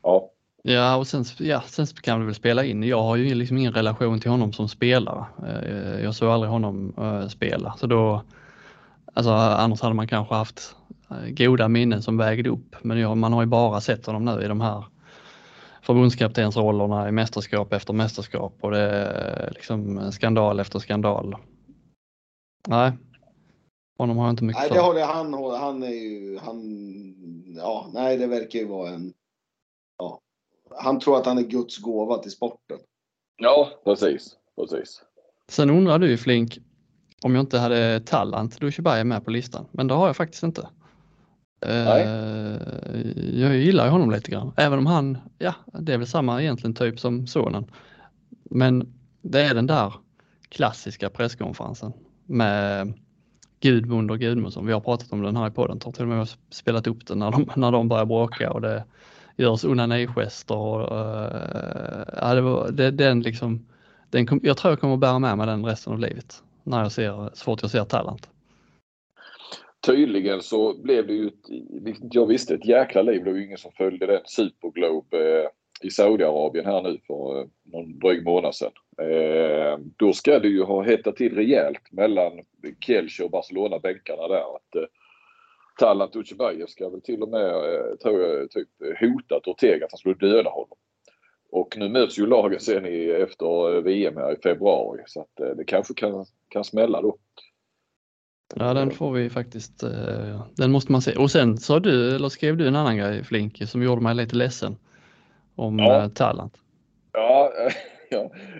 [0.02, 0.28] ja.
[0.64, 2.82] Ja, och sen, ja, sen kan vi väl spela in.
[2.82, 5.24] Jag har ju liksom ingen relation till honom som spelare.
[5.46, 8.22] Eh, jag såg aldrig honom uh, spela, så då,
[9.14, 10.76] alltså annars hade man kanske haft
[11.28, 12.76] goda minnen som vägde upp.
[12.82, 14.84] Men jag, man har ju bara sett honom nu i de här
[15.82, 21.36] förbundskaptensrollerna i mästerskap efter mästerskap och det är liksom skandal efter skandal.
[22.68, 22.92] Nej,
[23.98, 26.60] honom har jag inte mycket Nej, det håller han, han är ju, han,
[27.56, 29.12] ja, nej det verkar ju vara en
[29.98, 30.20] ja,
[30.70, 32.78] han tror att han är Guds gåva till sporten.
[33.36, 34.36] Ja, precis.
[34.56, 35.02] precis.
[35.48, 36.58] Sen undrar du Flink,
[37.22, 40.68] om jag inte hade Tallant Dushibai med på listan, men det har jag faktiskt inte.
[41.60, 42.06] Eh, Nej.
[43.40, 46.74] Jag gillar ju honom lite grann, även om han, ja, det är väl samma egentligen
[46.74, 47.70] typ som sonen.
[48.44, 49.94] Men det är den där
[50.48, 51.92] klassiska presskonferensen
[52.26, 52.92] med
[53.60, 54.66] Gudmund och Gudmundsson.
[54.66, 57.18] Vi har pratat om den här i podden, tror till och med spelat upp den
[57.18, 58.84] när de, när de börjar bråka och det,
[59.36, 63.66] görs onanigester och uh, ja, det var, det, den liksom,
[64.10, 66.92] den kom, jag tror jag kommer bära med mig den resten av livet när jag
[66.92, 68.28] ser, så fort jag ser Talent.
[69.86, 71.30] Tydligen så blev det ju,
[71.82, 73.24] vilket jag visste, ett jäkla liv.
[73.24, 75.48] Det var ju ingen som följde den Superglobe eh,
[75.86, 78.72] i Saudiarabien här nu för eh, någon dryg månad sedan.
[79.00, 82.32] Eh, då ska det ju ha hettat till rejält mellan
[82.86, 84.56] Kielce och Barcelona-bänkarna där.
[84.56, 84.82] Att, eh,
[85.80, 88.68] eh, Talant Ucebajev ska väl till och med, eh, tror jag, typ
[89.00, 90.76] hotat Ortega att han skulle döda honom.
[91.50, 95.56] Och nu möts ju lagen sen i, efter VM här i februari så att eh,
[95.56, 97.16] det kanske kan, kan smälla då.
[98.54, 99.82] Ja, den får vi faktiskt.
[99.82, 101.16] eh, Den måste man se.
[101.16, 104.36] Och sen sa du, eller skrev du en annan grej Flinke som gjorde mig lite
[104.36, 104.76] ledsen.
[105.56, 106.04] Om Ja.
[106.04, 106.10] eh.
[107.12, 107.70] Ja, ja,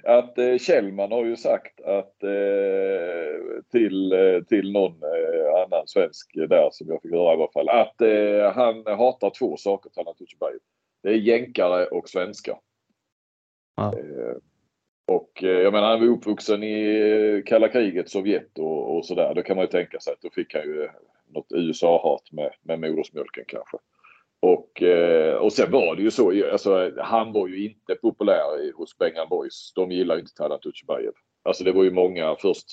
[0.05, 6.33] att eh, Kjellman har ju sagt att eh, till, eh, till någon eh, annan svensk
[6.35, 10.21] där som jag fick höra i alla fall att eh, han hatar två saker, Talant
[10.21, 10.59] Ucebajev.
[11.03, 12.59] Det är jänkare och svenskar.
[13.77, 13.95] Ja.
[15.07, 19.35] Och jag menar han var uppvuxen i kalla kriget, Sovjet och, och sådär.
[19.35, 20.89] Då kan man ju tänka sig att då fick han ju
[21.35, 23.79] något USA-hat med, med modersmjölken kanske.
[24.43, 28.99] Och, eh, och sen var det ju så, alltså, han var ju inte populär hos
[28.99, 29.73] Bengan Boys.
[29.75, 31.13] De gillar ju inte Talant Ucebajev.
[31.43, 32.67] Alltså det var ju många, först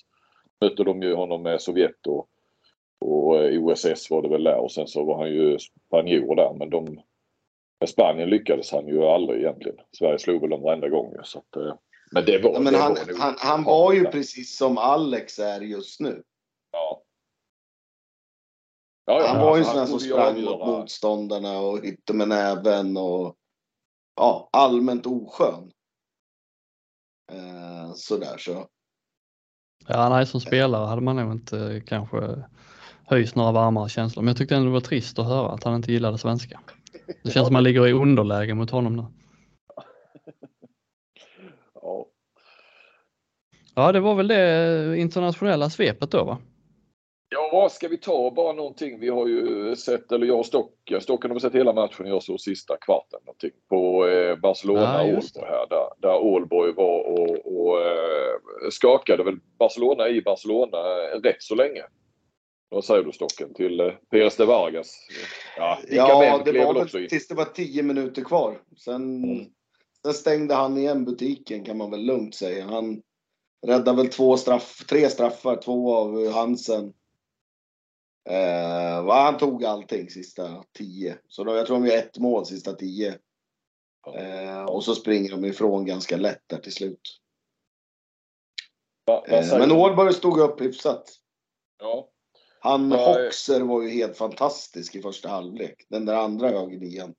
[0.61, 2.27] mötte de ju honom med Sovjet och,
[2.99, 6.53] och eh, OSS var det väl där och sen så var han ju spanjor där
[6.53, 7.01] men de
[7.79, 9.77] med Spanien lyckades han ju aldrig egentligen.
[9.97, 11.73] Sverige slog väl dem varenda gång så att, eh,
[12.11, 15.39] Men det var, Ja, men det han, var han, han var ju precis som Alex
[15.39, 16.23] är just nu.
[16.71, 17.03] Ja.
[19.09, 22.13] Ja, ja, Han var ju en alltså, sån här som sprang mot motståndarna och hytte
[22.13, 23.35] med näven och
[24.15, 25.71] ja, allmänt oskön.
[27.31, 28.67] Eh, sådär så.
[29.87, 32.43] Ja, nej, som spelare hade man nog inte eh, kanske
[33.05, 34.23] höjs några varmare känslor.
[34.23, 36.59] Men jag tyckte ändå det var trist att höra att han inte gillade svenska.
[37.23, 39.05] Det känns som man ligger i underläge mot honom nu.
[41.73, 42.05] Ja.
[43.75, 46.37] Ja, det var väl det internationella svepet då va?
[47.31, 48.99] Ja, ska vi ta bara någonting?
[48.99, 52.39] Vi har ju sett, eller jag och Stock, Stocken har sett hela matchen, jag såg
[52.39, 55.45] sista kvarten någonting på eh, Barcelona-Ålborg det.
[55.45, 60.77] här där, där Ålborg var och, och eh, skakade väl Barcelona i Barcelona
[61.23, 61.83] rätt så länge.
[62.69, 64.91] Vad säger du Stocken till eh, Pérez de Vargas?
[65.57, 68.61] Ja, Ja, det var väl tills det var tio minuter kvar.
[68.77, 69.45] Sen, Mm.
[70.03, 72.65] sen stängde han igen butiken kan man väl lugnt säga.
[72.65, 73.01] Han
[73.67, 76.93] räddade väl två straff, tre straffar, två av Hansen.
[78.29, 81.17] Eh, va, han tog allting sista tio.
[81.27, 83.17] Så då, jag tror de gör ett mål sista tio.
[84.15, 87.19] Eh, och så springer de ifrån ganska lätt där till slut.
[89.05, 89.71] Va, vad Eh, men?
[89.71, 91.15] Ålborg stod upp hyfsat.
[91.79, 92.09] Ja.
[92.59, 95.85] Han Hoxer var ju helt fantastisk i första halvlek.
[95.89, 97.15] Den där andra högernian.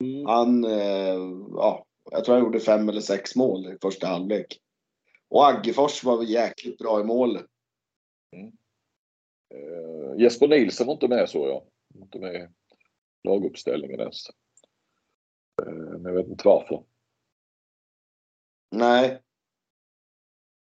[0.00, 0.26] Mm.
[0.26, 1.18] Han, eh,
[1.50, 4.60] ja, jag tror han gjorde fem eller sex mål i första halvlek.
[5.28, 7.38] Och Aggefors var väl jäkligt bra i mål.
[9.54, 11.62] Eh, Jesper Nilsson var inte med så jag.
[12.02, 12.48] Inte med i
[13.28, 14.28] laguppställningen ens.
[15.62, 16.84] Eh, men jag vet inte varför.
[18.70, 19.22] Nej,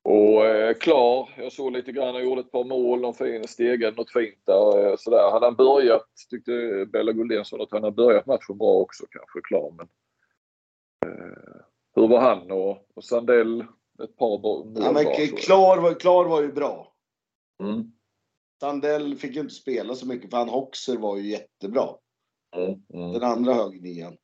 [0.03, 3.97] Och eh, klar, jag såg lite grann, han gjorde ett par mål, någon fin stegade
[3.97, 4.85] något fint där.
[4.85, 5.31] Eh, sådär.
[5.31, 9.41] Hade han börjat, tyckte Bella Guldén sa att han hade börjat matchen bra också kanske,
[9.43, 9.73] klar.
[9.77, 9.87] Men,
[11.05, 11.61] eh,
[11.95, 13.65] hur var han och, och Sandell?
[14.03, 15.05] Ett par mål ja, men.
[15.37, 16.93] Klar, var, Klar var ju bra.
[17.63, 17.91] Mm.
[18.61, 21.89] Sandell fick ju inte spela så mycket för han Hoxer var ju jättebra.
[22.55, 22.81] Mm.
[22.93, 23.13] Mm.
[23.13, 24.17] Den andra högernian.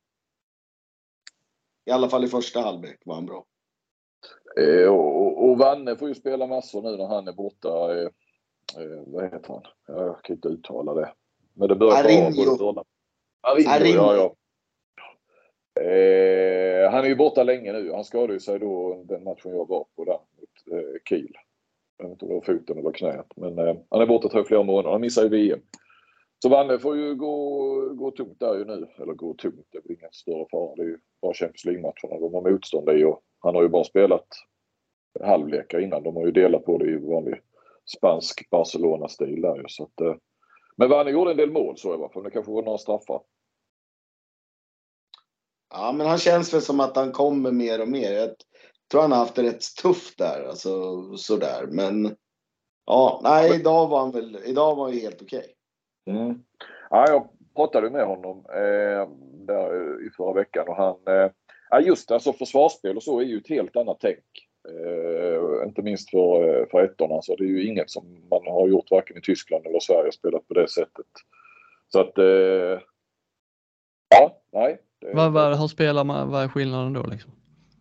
[1.86, 3.46] I alla fall i första halvlek var han bra.
[4.60, 7.96] Eh, och, Vanne får ju spela massor nu när han är borta.
[7.96, 8.06] Eh,
[8.78, 9.64] eh, vad heter han?
[9.88, 11.14] Jag kan inte uttala det.
[11.54, 12.84] Men det börjar Arinho.
[13.42, 13.98] Arinho, Arinho.
[13.98, 15.82] ja, ja.
[15.82, 17.92] Eh, han är ju borta länge nu.
[17.92, 21.38] Han skadade sig då den matchen jag var på där mot eh, Kiel.
[21.98, 23.32] Jag vet inte om det var foten eller knät.
[23.36, 24.90] Men eh, han är borta i flera månader.
[24.90, 25.60] Han missar ju VM.
[26.44, 28.88] Så Vanne får ju gå, gå tungt där ju nu.
[28.98, 30.76] Eller gå tungt, det är väl ingen större fara.
[30.76, 33.04] Det är ju bara Champions League-matcherna de har motstånd i.
[33.04, 34.28] Och han har ju bara spelat
[35.22, 36.04] halvlekar innan.
[36.04, 37.42] De har ju delat på det i vanlig
[37.98, 39.64] spansk Barcelona-stil där ju.
[39.68, 40.16] Så att, eh,
[40.76, 42.24] men Vanne gjorde en del mål så i alla fall.
[42.24, 43.22] Det kanske var några straffar.
[45.70, 48.36] Ja, men han känns väl som att han kommer mer och mer.
[48.92, 51.68] Tror han har haft det rätt tufft där, alltså sådär.
[51.68, 52.16] Men
[52.86, 55.46] ja, nej, idag var han väl, idag var han ju helt okej.
[56.10, 56.44] Mm.
[56.90, 59.10] Ja, jag pratade med honom eh,
[59.46, 60.96] där i förra veckan och han...
[61.08, 61.32] Eh,
[61.70, 64.24] ja, just det, alltså försvarsspel och så är ju ett helt annat tänk.
[64.70, 67.16] Eh, inte minst för, eh, för ettorna.
[67.16, 70.48] Alltså, det är ju inget som man har gjort varken i Tyskland eller Sverige spelat
[70.48, 71.06] på det sättet.
[71.88, 72.18] Så att...
[72.18, 72.80] Eh,
[74.10, 74.82] ja, nej.
[75.00, 77.32] Det, Vad, vad, hur spelar man, vad är skillnaden då liksom?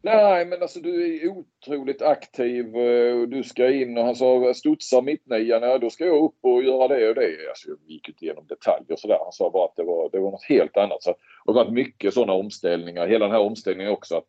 [0.03, 2.77] Nej, men alltså du är otroligt aktiv.
[2.77, 6.39] Eh, och Du ska in och han sa studsar mittnian, ja då ska jag upp
[6.41, 7.49] och göra det och det.
[7.49, 9.19] Alltså, jag gick inte igenom detaljer och sådär.
[9.23, 11.03] Han sa bara att det var, det var något helt annat.
[11.03, 11.11] Så,
[11.45, 13.07] och det har varit mycket sådana omställningar.
[13.07, 14.29] Hela den här omställningen också att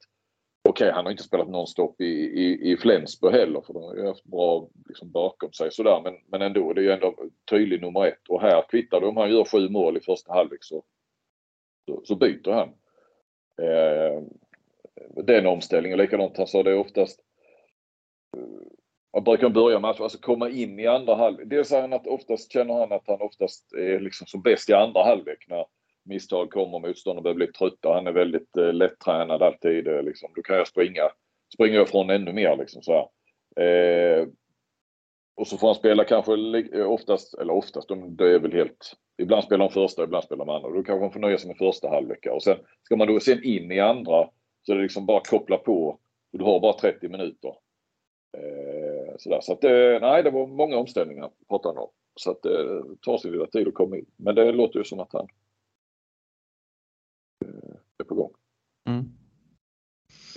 [0.69, 4.08] Okej, han har inte spelat nonstop i, i, i Flensburg heller för de har ju
[4.08, 6.01] haft bra liksom, bakom sig sådär.
[6.03, 7.15] Men, men ändå, det är ju ändå
[7.49, 8.30] tydlig nummer ett.
[8.30, 10.84] Och här kvittar det om han gör sju mål i första halvlek så,
[11.86, 12.69] så, så byter han.
[13.62, 14.23] Eh,
[15.23, 17.19] den omställningen, likadant han sa det är oftast
[18.38, 18.67] eh,
[19.13, 21.49] man brukar börja matchen, alltså komma in i andra halvlek.
[21.49, 24.73] Dels är han att oftast känner han att han oftast är liksom som bäst i
[24.73, 25.65] andra halvlek när
[26.05, 27.93] misstag kommer, motståndaren börjar bli trötta.
[27.93, 29.88] Han är väldigt eh, lättränad alltid.
[29.88, 30.29] Eh, liksom.
[30.36, 31.10] Då kan jag springa,
[31.53, 33.10] springa ifrån ännu mer liksom så
[33.62, 34.27] eh,
[35.36, 36.33] och så får han spela kanske
[36.73, 38.93] eh, oftast, eller oftast, det är väl helt...
[39.17, 40.69] Ibland spelar han första, ibland spelar man andra.
[40.69, 42.27] Då kanske han får nöja sig med första halvlek.
[42.31, 44.29] Och sen ska man då sen in i andra
[44.67, 45.88] så är det liksom bara koppla på.
[46.32, 47.56] Och du har bara 30 minuter.
[48.38, 49.41] Eh, sådär.
[49.41, 51.89] Så att, eh, nej, det var många omställningar pratade han om.
[52.15, 54.06] Så att det eh, tar sin lilla tid att komma in.
[54.15, 55.27] Men det låter ju som att han
[57.97, 58.32] är på gång.
[58.88, 59.06] Mm.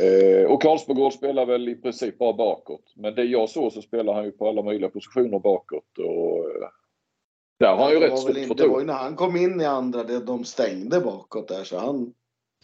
[0.00, 2.92] Eh, och Karlsbogård spelar väl i princip bara bakåt.
[2.96, 5.98] Men det jag såg så spelar han ju på alla möjliga positioner bakåt.
[5.98, 6.68] Och, eh,
[7.58, 8.62] där har han ju rätt stort förtroende.
[8.62, 11.78] Det var ju när han kom in i andra, det, de stängde bakåt där så
[11.78, 12.14] han,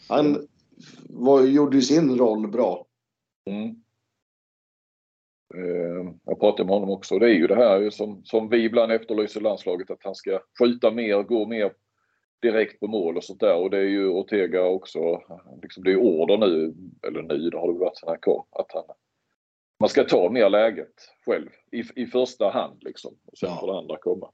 [0.09, 0.49] han
[1.09, 2.87] var, gjorde ju sin roll bra.
[3.51, 3.69] Mm.
[5.55, 7.19] Eh, jag pratade med honom också.
[7.19, 10.91] Det är ju det här som, som vi ibland efterlyser landslaget att han ska skjuta
[10.91, 11.73] mer, gå mer
[12.43, 13.57] direkt på mål och sånt där.
[13.57, 15.23] Och det är ju Ortega också.
[15.63, 16.75] Liksom det är order nu,
[17.09, 18.85] eller nu, det har det varit sen han kom, att han,
[19.81, 20.95] man ska ta mer läget
[21.27, 23.15] själv i, i första hand liksom.
[23.27, 23.61] Och sen ja.
[23.61, 24.31] får det andra komma.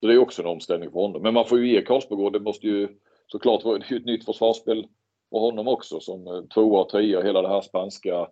[0.00, 1.22] Så det är också en omställning för honom.
[1.22, 2.88] Men man får ju ge Karlsbogård, det måste ju
[3.26, 4.86] såklart vara ett nytt försvarsspel
[5.30, 8.28] för honom också som eh, tvåa, trea, hela det här spanska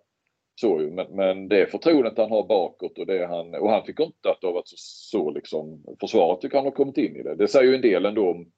[0.61, 4.03] så ju, men, men det förtroendet han har bakåt och det han, och han tycker
[4.03, 7.23] inte att det har varit så, så liksom, försvaret tycker han har kommit in i
[7.23, 7.35] det.
[7.35, 8.51] Det säger ju en del ändå om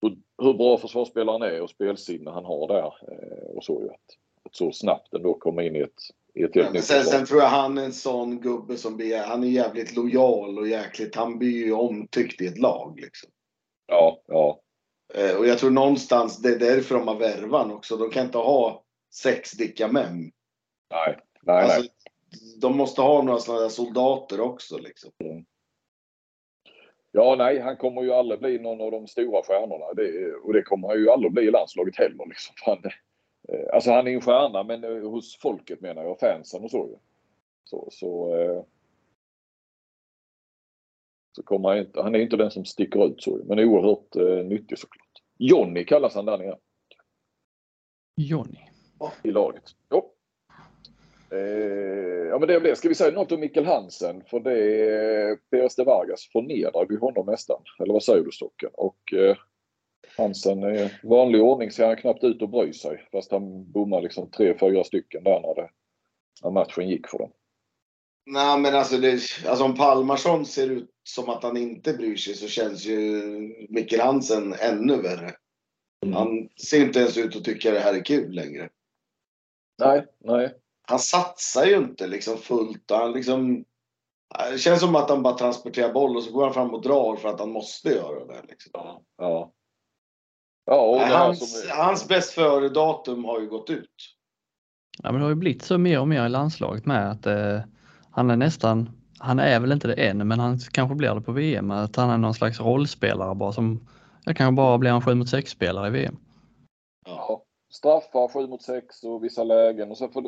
[0.00, 2.84] hur, hur bra försvarsspelaren är och spelsinne han har där.
[2.84, 5.92] Eh, och så ju att, att så snabbt ändå komma in i ett,
[6.54, 9.96] ja, sen, sen tror jag han är en sån gubbe som blir, han är jävligt
[9.96, 13.30] lojal och jäkligt, han blir ju omtyckt i ett lag liksom.
[13.86, 14.60] Ja, ja.
[15.14, 17.96] Eh, och jag tror någonstans, det är därför de har värvan också.
[17.96, 20.18] De kan inte ha sex Dicka Mem.
[20.90, 21.90] Nej, nej, alltså, nej.
[22.60, 25.10] De måste ha några sådana där soldater också liksom.
[25.24, 25.44] Mm.
[27.12, 29.94] Ja, nej, han kommer ju aldrig bli någon av de stora stjärnorna.
[29.94, 32.26] Det, och det kommer han ju aldrig bli i landslaget heller.
[32.26, 32.54] Liksom.
[32.64, 32.78] Han,
[33.48, 36.98] eh, alltså han är en stjärna, men eh, hos folket menar jag, fansen och så.
[37.64, 38.34] Så, så,
[41.36, 44.16] så kommer han inte, han är inte den som sticker ut så, men är oerhört
[44.16, 45.22] eh, nyttig såklart.
[45.38, 46.56] Jonny kallas han där nere.
[48.16, 48.60] Jonny.
[49.22, 49.62] I laget.
[49.90, 50.12] Jo.
[51.30, 54.22] Eh, ja men det blev Ska vi säga något om Mikkel Hansen?
[54.26, 54.58] För det
[54.90, 57.62] är Peres de Vargas förnedrar vi honom nästan.
[57.78, 58.70] Eller vad säger du Stocken?
[58.72, 59.36] Och eh,
[60.16, 63.08] Hansen i vanlig ordning ser han knappt ut och bryr sig.
[63.12, 65.70] Fast han bommar liksom tre, fyra stycken där när, det,
[66.42, 67.32] när matchen gick för dem.
[68.26, 72.34] Nej men alltså, det, alltså om Palmarsson ser ut som att han inte bryr sig
[72.34, 73.20] så känns ju
[73.68, 75.34] Mikkel Hansen ännu värre.
[76.02, 76.14] Mm.
[76.14, 78.68] Han ser inte ens ut att tycka det här är kul längre.
[79.78, 80.54] Nej, nej
[80.86, 82.90] han satsar ju inte liksom fullt.
[82.90, 83.64] Han liksom,
[84.52, 87.16] det känns som att han bara transporterar boll och så går han fram och drar
[87.16, 88.42] för att han måste göra det.
[88.48, 88.70] Liksom.
[88.74, 89.02] Ja.
[89.16, 89.52] ja.
[90.66, 91.70] ja Nej, hans, är...
[91.70, 94.16] hans bäst före-datum har ju gått ut.
[95.02, 97.60] Ja, men det har ju blivit så mer och mer i landslaget med att eh,
[98.16, 101.32] han är nästan, han är väl inte det än, men han kanske blir det på
[101.32, 103.88] VM, att han är någon slags rollspelare bara som,
[104.24, 106.16] jag kanske bara blir en 7 mot 6 spelare i VM.
[107.06, 110.24] Ja, straffar 7 mot 6 och vissa lägen och så får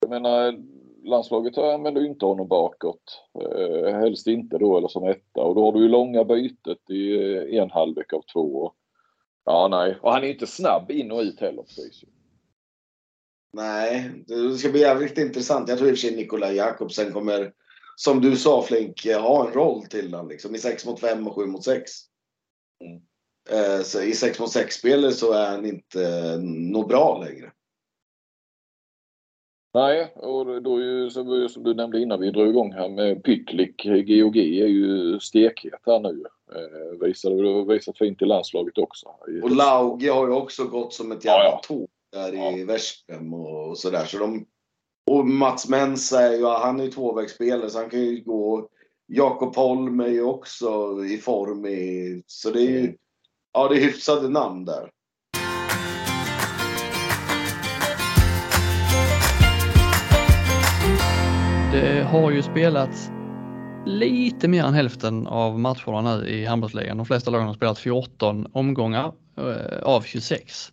[0.00, 0.58] jag menar,
[1.04, 3.22] landslaget använder ju inte honom bakåt.
[3.40, 7.14] Eh, helst inte då eller som etta och då har du ju långa bytet i
[7.56, 8.72] eh, en halvlek av två.
[9.44, 9.98] Ja, nej.
[10.02, 12.04] Och han är inte snabb in och ut heller precis.
[13.52, 15.68] Nej, det ska bli jävligt intressant.
[15.68, 17.52] Jag tror i och för sig Nikolaj Jakobsen kommer,
[17.96, 21.34] som du sa Flink, ha en roll till honom liksom, i 6 mot 5 och
[21.34, 21.90] 7 mot 6.
[22.84, 23.02] Mm.
[23.50, 27.52] Eh, I 6 mot 6-spelet så är han inte något bra längre.
[29.74, 33.24] Nej, och då är ju som, som du nämnde innan vi drog igång här med
[33.24, 36.24] Pytlik, GOG är ju stekhet här nu.
[36.54, 39.06] Eh, visade, visat fint i landslaget också.
[39.42, 41.68] Och Lauge har ju också gått som ett jävla ja, ja.
[41.68, 42.52] tåg där ja.
[42.52, 44.04] i Veszprem och sådär.
[44.04, 44.46] Så de,
[45.10, 48.68] och Mats Mensa är ju, han är ju tvåvägsspelare så han kan ju gå.
[49.06, 52.94] Jakob Holm är ju också i form i, så det är ju, mm.
[53.52, 54.90] ja det är hyfsade namn där.
[61.72, 63.10] Det har ju spelats
[63.86, 66.96] lite mer än hälften av matcherna nu i handbollsligan.
[66.96, 70.72] De flesta lagen har spelat 14 omgångar eh, av 26.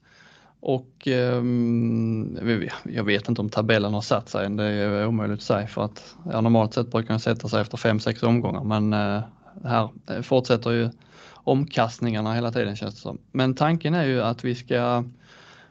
[0.61, 2.39] Och um,
[2.83, 5.85] jag vet inte om tabellen har satt sig än, det är omöjligt att säga för
[5.85, 9.21] att ja, normalt sett brukar den sätta sig efter 5-6 omgångar men uh,
[9.63, 10.89] här eh, fortsätter ju
[11.33, 13.17] omkastningarna hela tiden känns det som.
[13.31, 15.03] Men tanken är ju att vi ska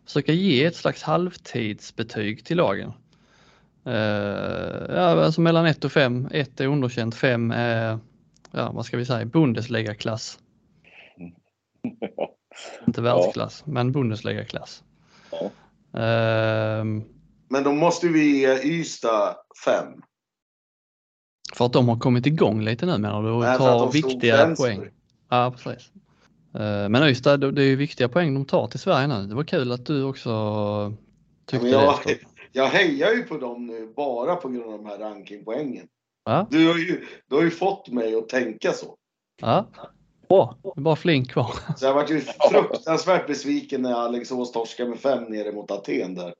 [0.05, 2.93] försöka ge ett slags halvtidsbetyg till lagen.
[3.87, 3.95] Uh,
[4.89, 6.29] ja, alltså mellan 1 och 5.
[6.31, 7.99] 1 är underkänt, 5 är,
[8.51, 10.39] ja vad ska vi säga, Bundesliga-klass.
[12.87, 13.73] Inte världsklass, ja.
[13.73, 14.83] men Bundesliga-klass.
[15.31, 15.51] Ja.
[15.95, 16.85] Uh,
[17.49, 19.87] men då måste vi ge Ystad 5.
[21.55, 24.89] För att de har kommit igång lite nu menar du och Nej, tar viktiga poäng?
[25.29, 25.91] Ja, precis.
[26.55, 29.27] Uh, men Ystad, det är ju viktiga poäng de tar till Sverige nu.
[29.27, 30.93] Det var kul att du också
[31.47, 32.19] tyckte ja, jag, det.
[32.53, 35.87] Jag hejar ju på dem nu bara på grund av de här rankingpoängen.
[36.25, 36.47] Ja.
[36.51, 38.97] Du, har ju, du har ju fått mig att tänka så.
[39.41, 39.67] Ja.
[40.29, 41.51] Bra, det är bara Flink kvar.
[41.77, 42.21] Så jag varit ju
[42.51, 46.35] fruktansvärt besviken när Alingsås torskade med fem nere mot Aten där.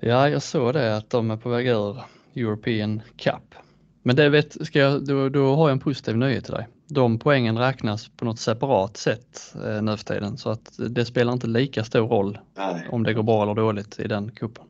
[0.00, 2.02] Ja, jag såg det att de är på väg ur
[2.34, 3.54] European Cup.
[4.02, 6.68] Men det vet, ska jag, då, då har jag en positiv nyhet till dig.
[6.86, 11.32] De poängen räknas på något separat sätt eh, nu för tiden så att det spelar
[11.32, 12.88] inte lika stor roll Nej.
[12.90, 14.64] om det går bra eller dåligt i den kuppen.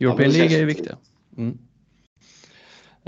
[0.00, 0.96] European ja, League är ju viktiga.
[1.36, 1.58] Mm.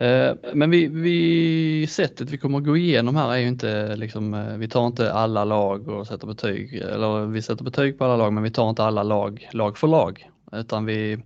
[0.01, 4.35] Eh, men vi, vi, sättet vi kommer att gå igenom här är ju inte liksom,
[4.35, 8.17] eh, vi tar inte alla lag och sätter betyg, eller vi sätter betyg på alla
[8.17, 10.31] lag men vi tar inte alla lag, lag för lag.
[10.53, 11.23] Utan vi,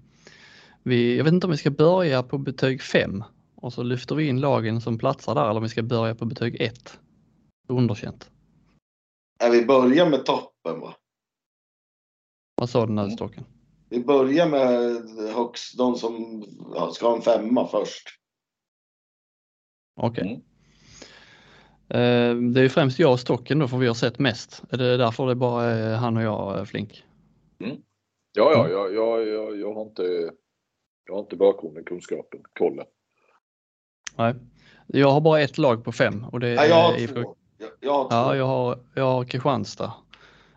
[0.83, 3.25] vi, jag vet inte om vi ska börja på betyg 5
[3.57, 6.25] och så lyfter vi in lagen som platsar där eller om vi ska börja på
[6.25, 6.99] betyg 1.
[7.69, 8.31] Underkänt.
[9.39, 10.95] Ja, vi börjar med toppen va?
[12.55, 13.45] Vad sa du nu Stocken?
[13.89, 14.71] Vi börjar med
[15.35, 16.45] högst, de som
[16.75, 18.24] ja, ska ha en femma först.
[19.95, 20.25] Okej.
[20.25, 20.35] Okay.
[20.35, 20.45] Mm.
[22.55, 24.63] Det är främst jag och Stocken då för vi har sett mest.
[24.71, 27.05] Är det därför det bara är han och jag eh, Flink?
[27.61, 27.77] Mm.
[28.33, 30.03] Ja, ja, jag, jag, jag, jag, har inte,
[31.07, 32.87] jag har inte bakgrunden, kunskapen, kollen.
[34.17, 34.35] Nej,
[34.87, 37.37] jag har bara ett lag på fem och det är ja, jag har två.
[37.59, 38.09] Jag, jag har två.
[38.11, 39.93] Ja, jag har, jag har Kristianstad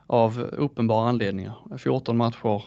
[0.07, 1.77] av uppenbara anledningar.
[1.77, 2.63] 14 matcher,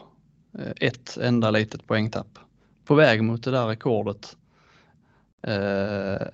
[0.58, 2.38] eh, ett enda litet poängtapp.
[2.84, 4.39] På väg mot det där rekordet Eh,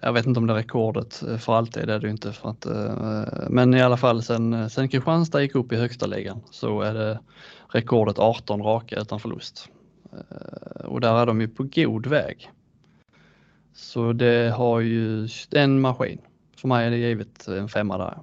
[0.01, 2.33] jag vet inte om det är rekordet för alltid, det är det inte.
[2.33, 6.41] För att, eh, men i alla fall sen, sen Kristianstad gick upp i högsta ligan
[6.51, 7.21] så är det
[7.69, 9.69] rekordet 18 raka utan förlust.
[10.13, 12.51] Eh, och där är de ju på god väg.
[13.75, 16.21] Så det har ju en maskin.
[16.57, 18.19] För mig är det givet en femma där.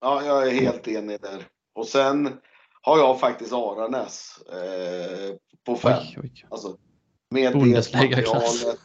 [0.00, 1.42] Ja, jag är helt enig där.
[1.74, 2.28] Och sen
[2.82, 5.34] har jag faktiskt Aranäs eh,
[5.66, 5.98] på fem.
[6.00, 6.46] Oj, oj.
[6.50, 6.76] Alltså,
[7.30, 8.78] med materialet,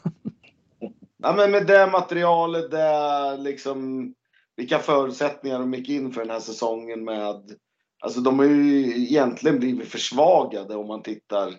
[1.17, 4.13] Ja, men med det materialet, det liksom
[4.55, 7.55] vilka förutsättningar de gick in för den här säsongen med.
[7.99, 11.53] Alltså de har ju egentligen blivit försvagade om man tittar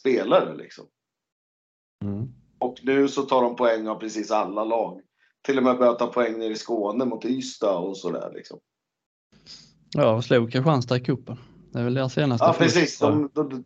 [0.00, 0.86] spelare liksom.
[2.04, 2.28] Mm.
[2.58, 5.00] Och nu så tar de poäng av precis alla lag.
[5.42, 8.58] Till och med börjat ta poäng ner i Skåne mot Ystad och sådär liksom.
[9.94, 11.36] Ja, och slog Kristianstad i cupen.
[11.72, 12.98] Det är väl deras senaste Ja, precis.
[12.98, 13.64] De, de,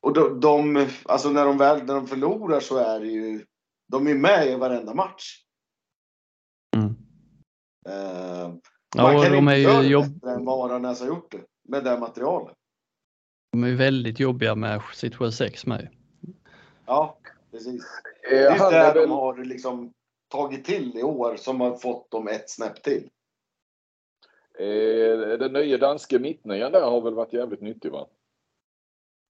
[0.00, 3.44] och de, de, alltså när de väl när de förlorar så är det ju
[3.88, 5.44] de är med i varenda match.
[6.76, 6.88] Mm.
[7.88, 8.48] Uh,
[8.96, 10.06] man ja, kan inte göra det jobb...
[10.06, 12.56] bättre än vad Aranäs har gjort det med det materialet.
[13.52, 15.88] De är väldigt jobbiga med sitt 7-6 med.
[16.86, 17.18] Ja,
[17.50, 17.84] precis.
[18.22, 19.08] Det är det väl...
[19.08, 19.92] de har liksom
[20.28, 23.10] tagit till i år som har fått dem ett snäpp till.
[24.58, 28.06] Eh, den nya danske mittnian där har väl varit jävligt nyttig va?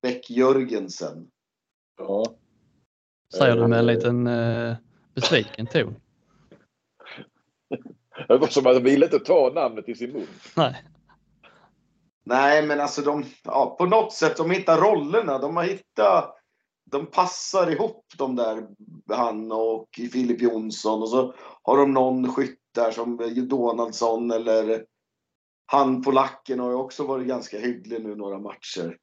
[0.01, 1.31] Beck Jörgensen.
[1.97, 2.25] Ja.
[3.33, 4.75] Säger du med en liten eh,
[5.15, 5.95] besviken ton.
[8.27, 10.27] Det var som att de ville inte ta namnet i sin mun.
[10.55, 10.83] Nej.
[12.23, 15.37] Nej, men alltså de, ja, på något sätt, de hittar rollerna.
[15.37, 16.35] De har hittat,
[16.91, 18.67] de passar ihop de där,
[19.15, 23.17] han och Filip Jonsson och så har de någon skytt där som
[23.49, 24.85] Donaldsson eller
[25.65, 28.97] han polacken har ju också varit ganska hygglig nu några matcher.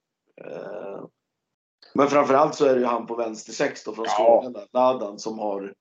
[1.96, 4.66] Men framförallt så är det ju han på vänster sex då från Skåne, ja.
[4.72, 5.74] Ladan, som har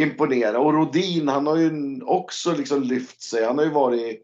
[0.00, 0.56] imponerat.
[0.56, 3.44] Och Rodin, han har ju också liksom lyft sig.
[3.44, 4.22] Han har ju varit,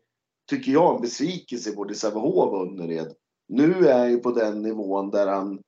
[0.50, 3.14] tycker jag, en besvikelse både i Sävehof och Önnered.
[3.48, 5.62] Nu är han ju på den nivån där han,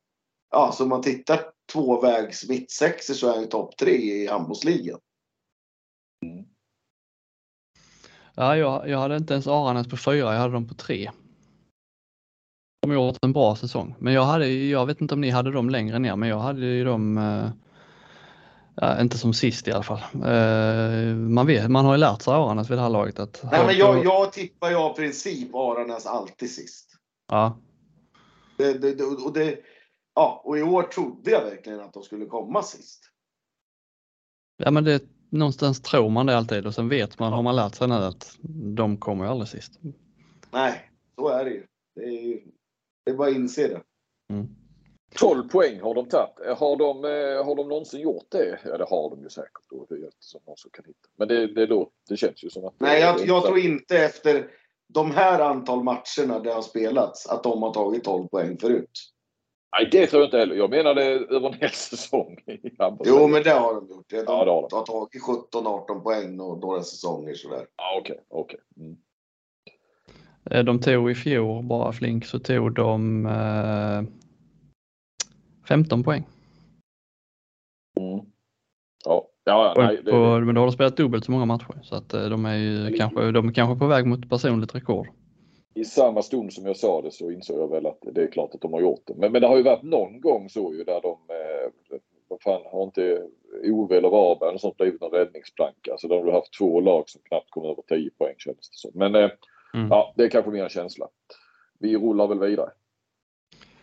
[0.51, 1.41] ja, så om man tittar
[1.73, 5.01] tvåvägs mittsexer så är han ju topp tre i handbollsligan.
[6.27, 6.45] Mm.
[8.35, 11.11] Ja, jag, jag hade inte ens Aranäs på fyra, jag hade dem på tre
[12.89, 13.95] de har gjort en bra säsong.
[13.99, 16.67] Men jag hade, jag vet inte om ni hade dem längre ner, men jag hade
[16.67, 17.17] ju dem,
[18.77, 20.01] ja, inte som sist i alla fall.
[20.15, 23.45] Eh, man, vet, man har ju lärt sig Aranäs vid det här laget att...
[23.53, 26.91] Nej, men jag, jag tippar ju av princip Aranäs alltid sist.
[27.29, 27.59] Ja.
[28.57, 29.59] Det, det, och, det,
[30.15, 33.11] ja, och i år trodde jag verkligen att de skulle komma sist.
[34.57, 37.75] Ja men det, någonstans tror man det alltid och sen vet man, har man lärt
[37.75, 38.39] sig nu att
[38.77, 39.81] de kommer ju aldrig sist.
[40.51, 41.67] Nej, så är det ju.
[41.95, 42.41] Det är, ju,
[43.07, 43.83] det är bara att inse det.
[44.33, 44.47] Mm.
[45.15, 46.59] 12 poäng har de tagit.
[46.59, 48.59] Har de, eh, har de någonsin gjort det?
[48.65, 49.71] Ja, det har de ju säkert.
[49.71, 49.87] Då.
[49.89, 51.09] Det är som någon som kan hitta.
[51.17, 52.75] Men det, det, då, det känns ju som att...
[52.79, 54.51] Nej, jag, jag tror inte efter
[54.89, 58.91] de här antal matcherna det har spelats att de har tagit 12 poäng förut.
[59.79, 60.55] Nej, det tror jag inte heller.
[60.55, 62.39] Jag menade över en hel säsong.
[63.05, 64.09] Jo, men det har de gjort.
[64.09, 64.77] De, ja, det har, de.
[64.77, 67.67] har tagit 17-18 poäng och några säsonger sådär.
[67.77, 68.21] Ja, okej.
[68.29, 68.61] Okay, okay.
[68.77, 68.97] Mm.
[70.51, 74.03] Eh, de tog i fjol, bara flink, så tog de eh,
[75.69, 76.25] 15 poäng.
[78.01, 78.27] Mm.
[79.05, 80.11] Ja, ja, nej, det...
[80.11, 82.57] på, men då har de spelat dubbelt så många matcher så att eh, de är
[82.57, 85.07] ju kanske, de är kanske på väg mot personligt rekord.
[85.75, 88.55] I samma stund som jag sa det så insåg jag väl att det är klart
[88.55, 89.15] att de har gjort det.
[89.17, 92.63] Men, men det har ju varit någon gång så ju där de, eh, vad fan
[92.73, 93.23] har inte
[93.65, 95.95] Ove eller Varberg eller sånt blivit någon räddningsplanka.
[95.99, 98.91] Så de har haft två lag som knappt kom över 10 poäng känns det som.
[98.95, 99.31] Men eh,
[99.77, 99.89] mm.
[99.91, 101.09] ja, det är kanske mer en känsla.
[101.79, 102.71] Vi rullar väl vidare.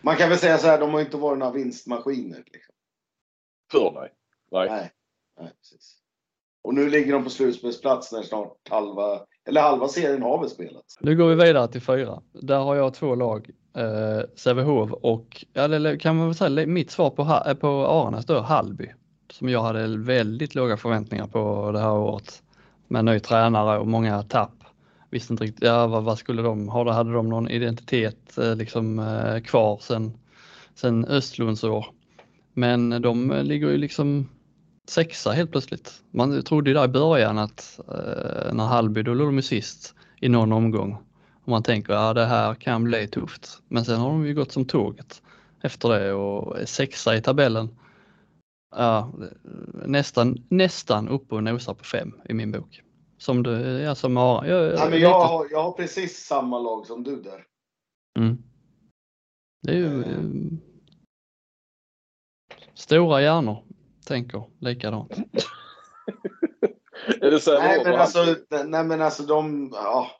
[0.00, 2.44] Man kan väl säga så här, de har inte varit några vinstmaskiner.
[2.52, 2.74] Liksom.
[3.72, 4.12] För nej.
[4.50, 4.68] Nej.
[4.70, 4.90] nej.
[5.40, 6.04] nej precis.
[6.64, 10.98] Och nu ligger de på slutspelsplats när snart halva, eller halva serien har väl spelats.
[11.00, 12.22] Nu går vi vidare till fyra.
[12.32, 17.10] Där har jag två lag, eh, Sävehof och, det kan man väl säga, mitt svar
[17.10, 18.90] på, på Aranäs då, Hallby.
[19.30, 22.42] Som jag hade väldigt låga förväntningar på det här året.
[22.88, 24.63] Med ny tränare och många tapp.
[25.14, 26.92] Visste inte riktigt, ja vad, vad skulle de ha?
[26.92, 30.18] Hade de någon identitet eh, liksom eh, kvar sen,
[30.74, 31.86] sen Östlunds år?
[32.52, 34.28] Men de eh, ligger ju liksom
[34.88, 36.02] sexa helt plötsligt.
[36.10, 39.94] Man trodde ju där i början att eh, när Hallby, då låg de ju sist
[40.20, 40.96] i någon omgång.
[41.44, 43.62] Och man tänker att ja, det här kan bli tufft.
[43.68, 45.22] Men sen har de ju gått som tåget
[45.62, 47.68] efter det och är sexa i tabellen.
[48.76, 49.12] Ja,
[49.86, 52.82] nästan, nästan uppe och nosar på fem i min bok.
[53.24, 53.50] Som du,
[53.80, 57.22] ja som har, jag, ja, men jag, har, jag har precis samma lag som du
[57.22, 57.44] där.
[58.18, 58.38] Mm.
[59.62, 60.60] Det är ju mm.
[62.74, 63.64] stora hjärnor
[64.06, 65.12] tänker likadant.
[67.20, 70.10] är det så nej, men alltså, nej men alltså de, ja.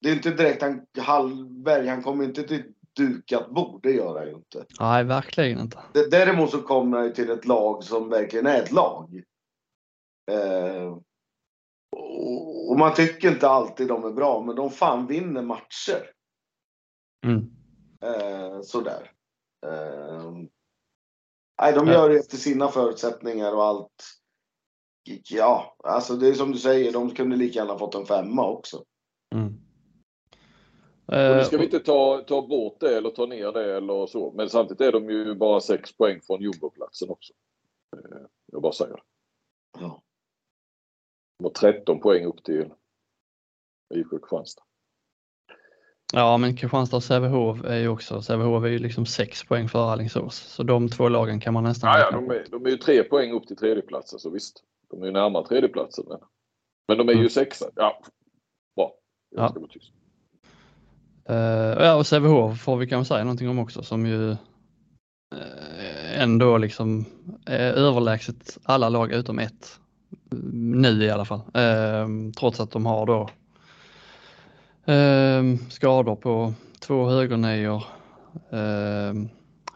[0.00, 2.62] Det är inte direkt han, Hallberg, han kommer inte till
[2.96, 4.64] dukat bord, det gör han ju inte.
[4.80, 5.78] Nej, verkligen inte.
[6.10, 9.22] Däremot så kommer han ju till ett lag som verkligen är ett lag.
[10.30, 10.96] Eh,
[12.68, 16.10] och man tycker inte alltid de är bra, men de fan vinner matcher.
[17.26, 17.50] Mm.
[18.00, 19.12] Eh, sådär.
[19.66, 20.32] Eh,
[21.60, 24.04] Nej, de gör det efter sina förutsättningar och allt.
[25.30, 28.84] Ja, alltså det är som du säger, de kunde lika gärna fått en femma också.
[29.34, 29.54] Mm.
[31.06, 34.32] Och nu ska vi inte ta, ta bort det eller ta ner det eller så.
[34.32, 37.32] Men samtidigt är de ju bara sex poäng från jumboplatsen också.
[37.96, 39.02] Eh, jag bara säger det.
[39.78, 40.02] Ja.
[41.42, 42.70] Har 13 poäng upp till
[43.94, 44.62] IFK Kristianstad.
[46.12, 49.92] Ja, men Kristianstad och Sävehof är ju också, Sävehof är ju liksom sex poäng före
[49.92, 50.36] Alingsås.
[50.36, 51.90] Så de två lagen kan man nästan...
[51.90, 54.64] Ja, ja de, är, de är ju tre poäng upp till tredjeplatsen, så visst.
[54.90, 56.04] De är ju närmare tredjeplatsen.
[56.08, 56.18] Men,
[56.88, 57.30] men de är ju mm.
[57.30, 57.70] sexa.
[57.74, 58.02] Ja,
[58.76, 58.92] bra.
[59.30, 59.66] Jag ska ja.
[59.70, 59.92] tyst.
[61.30, 66.58] Uh, ja, och Sävehof får vi kanske säga någonting om också som ju uh, ändå
[66.58, 67.04] liksom
[67.46, 69.80] är överlägset alla lag utom ett.
[70.52, 71.38] Nu i alla fall.
[71.38, 73.28] Uh, trots att de har då
[74.90, 77.84] Eh, skador på två högernior,
[78.50, 79.14] eh,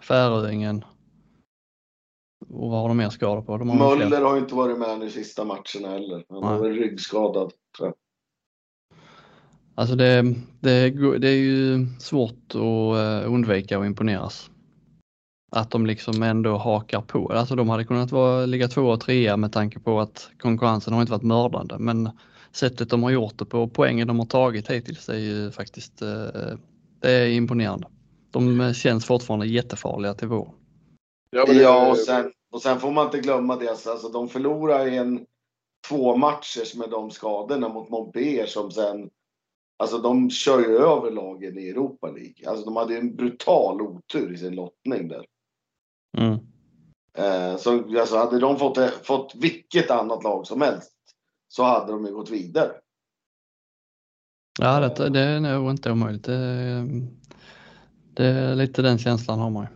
[0.09, 0.84] Färöingen
[2.48, 3.59] och vad har de mer skador på?
[3.59, 6.24] De har Möller har inte varit med nu sista matcherna heller.
[6.28, 7.52] Han har varit ryggskadad.
[9.74, 10.22] Alltså det,
[10.61, 14.50] det, det är ju svårt att eh, undvika att imponeras.
[15.55, 17.32] Att de liksom ändå hakar på.
[17.32, 21.00] Alltså de hade kunnat vara, ligga två och trea med tanke på att konkurrensen har
[21.00, 21.78] inte varit mördande.
[21.78, 22.11] Men
[22.52, 26.09] sättet de har gjort det på, poängen de har tagit hittills är ju faktiskt eh,
[27.00, 27.86] det är imponerande.
[28.30, 30.55] De känns fortfarande jättefarliga till vår.
[31.30, 31.55] Ja, det...
[31.55, 35.26] ja och, sen, och sen får man inte glömma det, alltså de förlorar i en
[35.88, 39.11] två matcher med de skadorna mot Montpellier som sen
[39.76, 42.48] Alltså de kör ju över lagen i Europa League.
[42.48, 45.26] Alltså de hade en brutal otur i sin lottning där.
[46.18, 46.38] Mm.
[47.18, 50.92] Eh, så alltså hade de fått, fått vilket annat lag som helst
[51.48, 52.72] så hade de ju gått vidare.
[54.60, 56.24] Ja, det, det är nog inte omöjligt.
[56.24, 56.86] Det,
[58.14, 59.68] det är lite den känslan har man ju.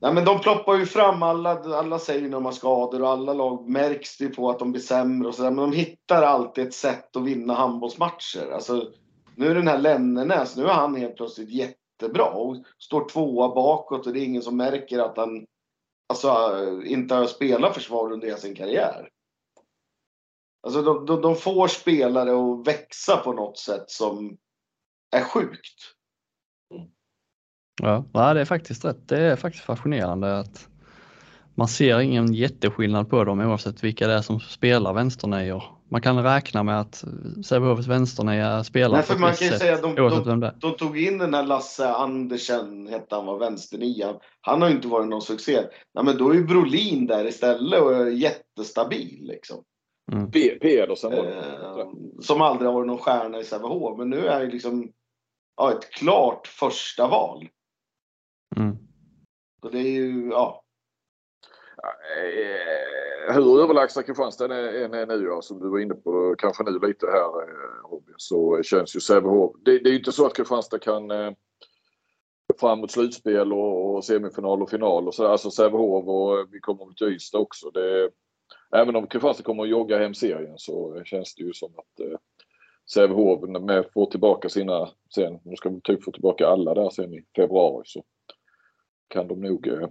[0.00, 3.32] Nej, men de ploppar ju fram, alla, alla säger när de har skador och alla
[3.32, 5.50] lag märks det på att de blir sämre och sådär.
[5.50, 8.52] Men de hittar alltid ett sätt att vinna handbollsmatcher.
[8.54, 8.90] Alltså,
[9.36, 14.06] nu är den här Lennernäs, nu är han helt plötsligt jättebra och står tvåa bakåt
[14.06, 15.46] och det är ingen som märker att han
[16.06, 19.08] alltså, inte har spelat försvar under hela sin karriär.
[20.62, 24.38] Alltså de, de, de får spelare att växa på något sätt som
[25.16, 25.94] är sjukt.
[27.82, 29.08] Ja, det är faktiskt rätt.
[29.08, 30.68] Det är faktiskt fascinerande att
[31.54, 35.81] man ser ingen jätteskillnad på dem oavsett vilka det är som spelar vänsternejor.
[35.92, 37.04] Man kan räkna med att
[37.44, 40.40] Sävehofs vänsterneja spelar Nej, för på ett man visst kan ju sätt säga att de,
[40.40, 44.14] de, de tog in den här Lasse Andersen, hette han var, vänsternian.
[44.40, 45.60] Han har ju inte varit någon succé.
[45.94, 49.64] Nej, men då är ju Brolin där istället och är jättestabil liksom.
[50.12, 50.30] Mm.
[50.30, 51.36] Pe- Pedersen var det.
[51.36, 51.88] Eh,
[52.20, 53.98] som aldrig har varit någon stjärna i Sävehof.
[53.98, 54.92] Men nu är han ju liksom
[55.56, 57.48] ja, ett klart första val.
[58.56, 58.76] Mm.
[59.62, 60.61] Och det är ju, ja.
[61.82, 66.78] Eh, Hur överlägsna Kristianstad än är nu, ja, som du var inne på kanske nu
[66.78, 69.56] lite här eh, Robin, så känns ju Sävehof.
[69.64, 71.32] Det, det är ju inte så att Kristianstad kan eh,
[72.60, 75.26] fram mot slutspel och, och semifinal och final och så.
[75.26, 77.70] Alltså Sävehof och eh, vi kommer till Ystad också.
[77.70, 78.10] Det,
[78.76, 82.18] även om Kristianstad kommer att jogga hem serien så känns det ju som att eh,
[82.92, 87.24] Sävehof med får tillbaka sina sen, de ska typ få tillbaka alla där sen i
[87.36, 88.02] februari så
[89.08, 89.88] kan de nog eh,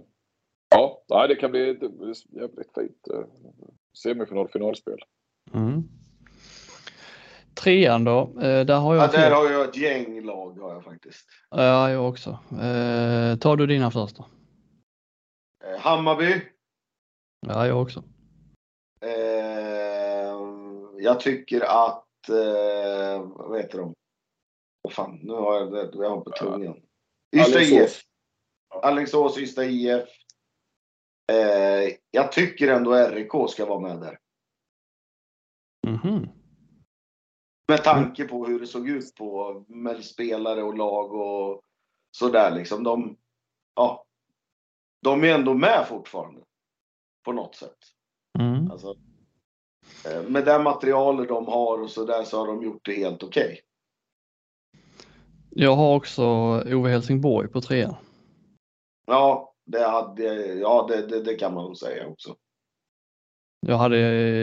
[0.74, 1.80] Ja, nej, det kan bli ett
[2.30, 3.24] jävligt fint eh,
[4.02, 4.98] semifinal finalspel.
[5.54, 5.82] Mm.
[7.54, 9.04] Trean då, eh, där har jag...
[9.04, 11.28] ja där har jag ett gäng lag har jag faktiskt.
[11.50, 12.30] Ja, jag också.
[12.50, 14.26] Eh, tar du dina först då?
[15.64, 16.42] Eh, Hammarby.
[17.46, 18.02] Ja, jag också.
[19.00, 19.12] Eh,
[20.98, 23.94] jag tycker att, eh, vad heter de?
[24.82, 26.76] Vad fan, nu har jag det, jag har på tungan.
[27.36, 27.60] Ystad.
[27.60, 28.02] IF.
[28.82, 30.08] Alingsås, Ystad IF.
[31.26, 34.18] Eh, jag tycker ändå RIK ska vara med där.
[35.86, 36.28] Mhm.
[37.68, 41.62] Med tanke på hur det såg ut på med spelare och lag och
[42.16, 42.84] sådär liksom.
[42.84, 43.16] De,
[43.74, 44.04] ja,
[45.02, 46.40] de är ändå med fortfarande.
[47.24, 47.78] På något sätt.
[48.38, 48.70] Mm.
[48.70, 48.96] Alltså,
[50.06, 53.60] eh, med det materialet de har och sådär så har de gjort det helt okej.
[55.50, 56.24] Jag har också
[56.66, 57.94] Ove Helsingborg på trean.
[59.06, 62.36] Ja, det, hade, ja det, det, det kan man nog säga också.
[63.66, 63.98] Jag hade,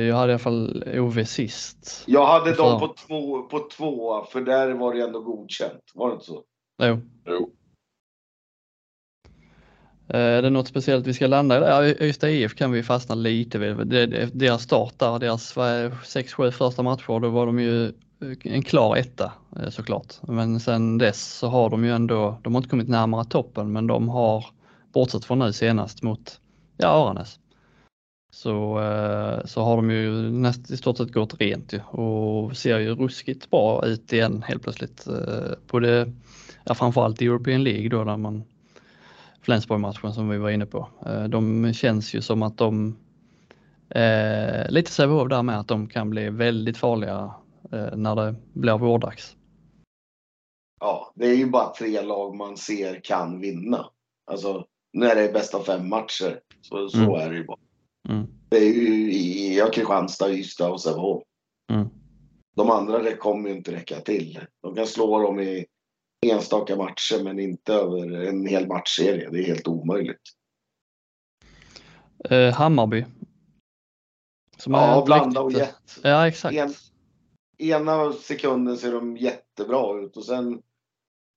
[0.06, 2.04] jag hade i alla fall Ove sist.
[2.08, 5.84] Jag hade dem på två, på två, för där var det ändå godkänt.
[5.94, 6.44] Var det inte så?
[6.84, 7.02] Jo.
[7.26, 7.52] Jo.
[10.08, 11.62] Eh, Är det något speciellt vi ska landa i?
[11.62, 13.88] Ja, Ystad IF kan vi fastna lite vid.
[14.34, 17.94] Deras start där, deras 6-7 första matcher, då var de ju
[18.44, 20.14] en klar etta eh, såklart.
[20.22, 23.88] Men sen dess så har de ju ändå, de har inte kommit närmare toppen, men
[23.88, 24.46] de har,
[24.94, 26.42] bortsett från nu senast mot,
[26.78, 27.40] ja, Aranäs,
[28.32, 32.80] så, eh, så har de ju näst, i stort sett gått rent ju och ser
[32.80, 35.08] ju ruskigt bra ut igen helt plötsligt.
[35.08, 36.14] Eh, Både,
[36.64, 38.44] ja, framförallt i European League då där man
[39.42, 40.88] Flensburg-matchen som vi var inne på.
[41.06, 42.98] Eh, de känns ju som att de,
[43.90, 47.34] eh, lite Sävehof där med, att de kan bli väldigt farliga
[47.72, 49.36] eh, när det blir vårdags.
[50.80, 53.86] Ja, det är ju bara tre lag man ser kan vinna.
[54.32, 56.40] Alltså, när det är bästa av fem matcher.
[56.62, 57.10] Så, så Mm.
[57.14, 57.58] är det ju bara.
[58.10, 58.28] Mm.
[58.50, 61.24] Det är ju i ja, Kristianstad, Ystad och Sävehof.
[61.72, 61.88] Mm.
[62.56, 64.40] De andra det kommer ju inte räcka till.
[64.62, 65.66] De kan slå dem i
[66.26, 69.30] enstaka matcher men inte över en hel matchserie.
[69.30, 70.22] Det är helt omöjligt.
[72.30, 73.06] Eh, Hammarby.
[74.58, 76.00] Som Ja, blanda och gett.
[76.04, 76.56] Ja, exakt.
[76.58, 76.74] En-
[77.58, 80.62] Ena sekunden ser de jättebra ut och sen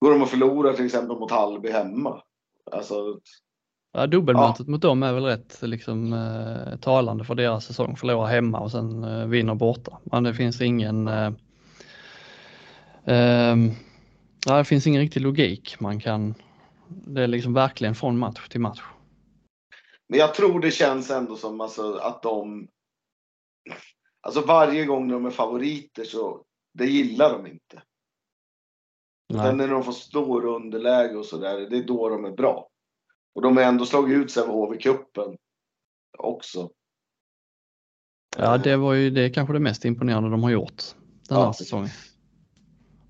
[0.00, 2.22] går de och förlorar till exempel mot Hallby hemma.
[2.70, 3.20] Alltså,
[3.94, 7.96] Ja, dubbelmötet mot dem är väl rätt liksom, eh, talande för deras säsong.
[7.96, 9.98] Förlora hemma och sen eh, vinner borta.
[10.04, 11.32] Men det finns ingen eh,
[13.04, 13.70] ehm,
[14.46, 16.34] ja, det finns ingen riktig logik man kan.
[16.88, 18.82] Det är liksom verkligen från match till match.
[20.08, 22.68] Men jag tror det känns ändå som alltså, att de...
[24.20, 26.44] Alltså varje gång de är favoriter så
[26.74, 27.82] det gillar de inte.
[29.32, 29.46] Nej.
[29.46, 32.68] Sen när de får stor underläge och sådär, det är då de är bra.
[33.34, 35.36] Och de har ändå slagit ut Sävehof i cupen
[36.18, 36.70] också.
[38.36, 40.82] Ja, det var ju det kanske det mest imponerande de har gjort
[41.28, 41.52] den här Ja.
[41.52, 41.90] säsongen.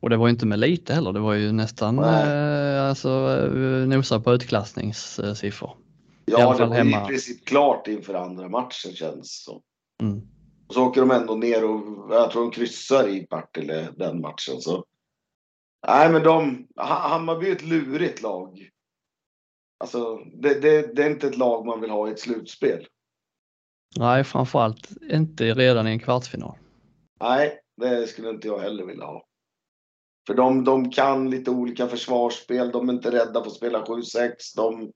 [0.01, 2.29] Och det var ju inte med lite heller, det var ju nästan Nej.
[2.77, 5.77] eh, alltså, eh, nosa på utklassningssiffror.
[6.25, 7.05] Ja, det var ju hemma.
[7.05, 9.63] i princip klart inför andra matchen känns det som.
[10.03, 10.23] Mm.
[10.69, 14.61] Och så åker de ändå ner och jag tror de kryssar i Partille den matchen.
[14.61, 14.85] Så.
[15.87, 18.69] Nej, men de, Ha- Hammarby är ett lurigt lag.
[19.79, 22.87] Alltså, det, det, det är inte ett lag man vill ha i ett slutspel.
[23.97, 26.59] Nej, framförallt inte redan i en kvartsfinal.
[27.21, 29.25] Nej, det skulle inte jag heller vilja ha.
[30.27, 34.31] För de, de kan lite olika försvarsspel, de är inte rädda för att spela 7-6.
[34.57, 34.93] De,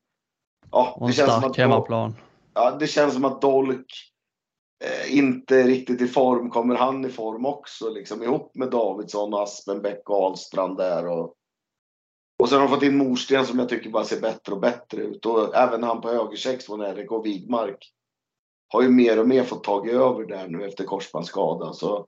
[0.70, 2.14] ja, och en stark hemmaplan.
[2.54, 3.86] Ja, det känns som att Dolk
[5.08, 6.50] inte riktigt i form.
[6.50, 7.90] Kommer han i form också?
[7.90, 11.06] Liksom, ihop med Davidsson, Aspenbäck och Ahlstrand där.
[11.06, 11.34] Och,
[12.38, 15.02] och sen har de fått in Morsten som jag tycker bara ser bättre och bättre
[15.02, 15.26] ut.
[15.26, 17.92] Och även han på högersex från Erik och Wigmark
[18.68, 21.72] har ju mer och mer fått tag över där nu efter korsbandsskada.
[21.72, 22.06] Så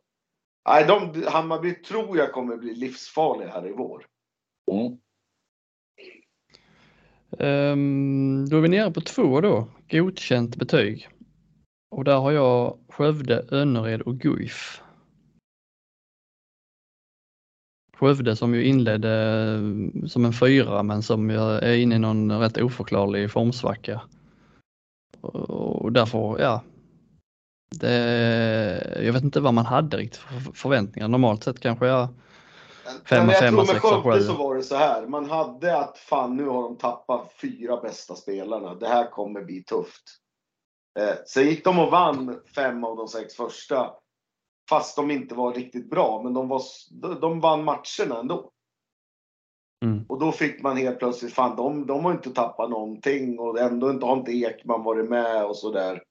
[0.68, 4.06] nej, de, Hammarby tror jag kommer bli livsfarliga här i vår.
[4.72, 4.98] Mm.
[7.30, 11.08] Um, då är vi nere på två då, godkänt betyg.
[11.88, 14.82] Och där har jag Skövde, Önnered och Guif.
[17.96, 22.58] Skövde som ju inledde eh, som en fyra men som är inne i någon rätt
[22.58, 24.00] oförklarlig formsvacka.
[25.20, 26.62] Och därför, ja.
[27.70, 31.08] Det, jag vet inte vad man hade riktigt för förväntningar.
[31.08, 32.08] Normalt sett kanske jag
[33.04, 35.06] Femma, jag femma, tror med Skövde så var det så här.
[35.06, 38.74] Man hade att fan nu har de tappat fyra bästa spelarna.
[38.74, 40.02] Det här kommer bli tufft.
[40.98, 43.94] Eh, sen gick de och vann fem av de sex första.
[44.70, 46.22] Fast de inte var riktigt bra.
[46.22, 46.62] Men de, var,
[47.20, 48.50] de vann matcherna ändå.
[49.84, 50.04] Mm.
[50.08, 53.90] Och då fick man helt plötsligt, fan de, de har inte tappat någonting och ändå
[53.90, 56.02] inte, har inte Ekman varit med och sådär.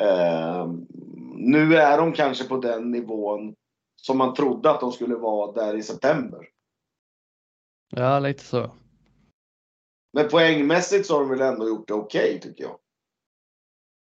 [0.00, 0.72] Eh,
[1.36, 3.54] nu är de kanske på den nivån
[3.96, 6.48] som man trodde att de skulle vara där i september.
[7.96, 8.70] Ja, lite så.
[10.12, 12.78] Men poängmässigt så har de väl ändå gjort det okej okay, tycker jag.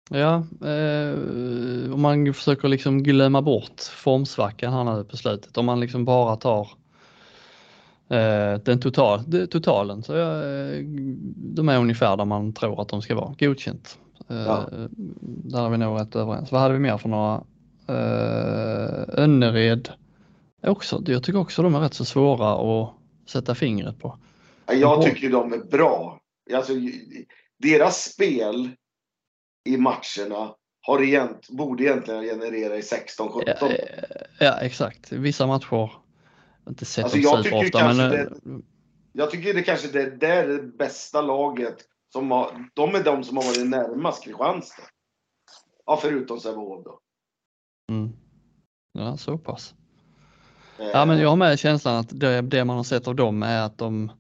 [0.10, 0.36] Ja,
[0.70, 5.58] eh, om man försöker liksom glömma bort formsvackan här nu på slutet.
[5.58, 6.70] Om man liksom bara tar
[8.10, 10.84] eh, den total, totalen så eh,
[11.36, 13.36] de är ungefär där man tror att de ska vara.
[13.40, 13.98] Godkänt.
[14.30, 14.70] Eh, ja.
[15.22, 16.52] Där är vi nog rätt överens.
[16.52, 17.44] Vad hade vi mer för några
[17.90, 19.90] Uh, Önnered
[20.64, 22.94] också, jag tycker också de är rätt så svåra att
[23.30, 24.18] sätta fingret på.
[24.72, 26.20] Jag tycker de är bra.
[26.54, 26.74] Alltså,
[27.58, 28.70] deras spel
[29.66, 33.44] i matcherna har egent, borde egentligen generera i 16-17.
[33.46, 33.70] Ja,
[34.40, 35.12] ja, exakt.
[35.12, 35.92] Vissa matcher,
[36.70, 37.98] inte sett alltså, dem superofta men...
[37.98, 38.30] Det,
[39.14, 41.78] jag tycker det kanske det, det är det bästa laget
[42.14, 44.84] som har, de är de som har varit närmast Kristianstad.
[45.86, 47.00] Ja, förutom Sävehof då.
[47.92, 48.14] Mm.
[48.94, 49.74] Ja, så pass.
[50.78, 53.62] Ja, men jag har med känslan att det, det, man har sett av dem är
[53.62, 54.12] att de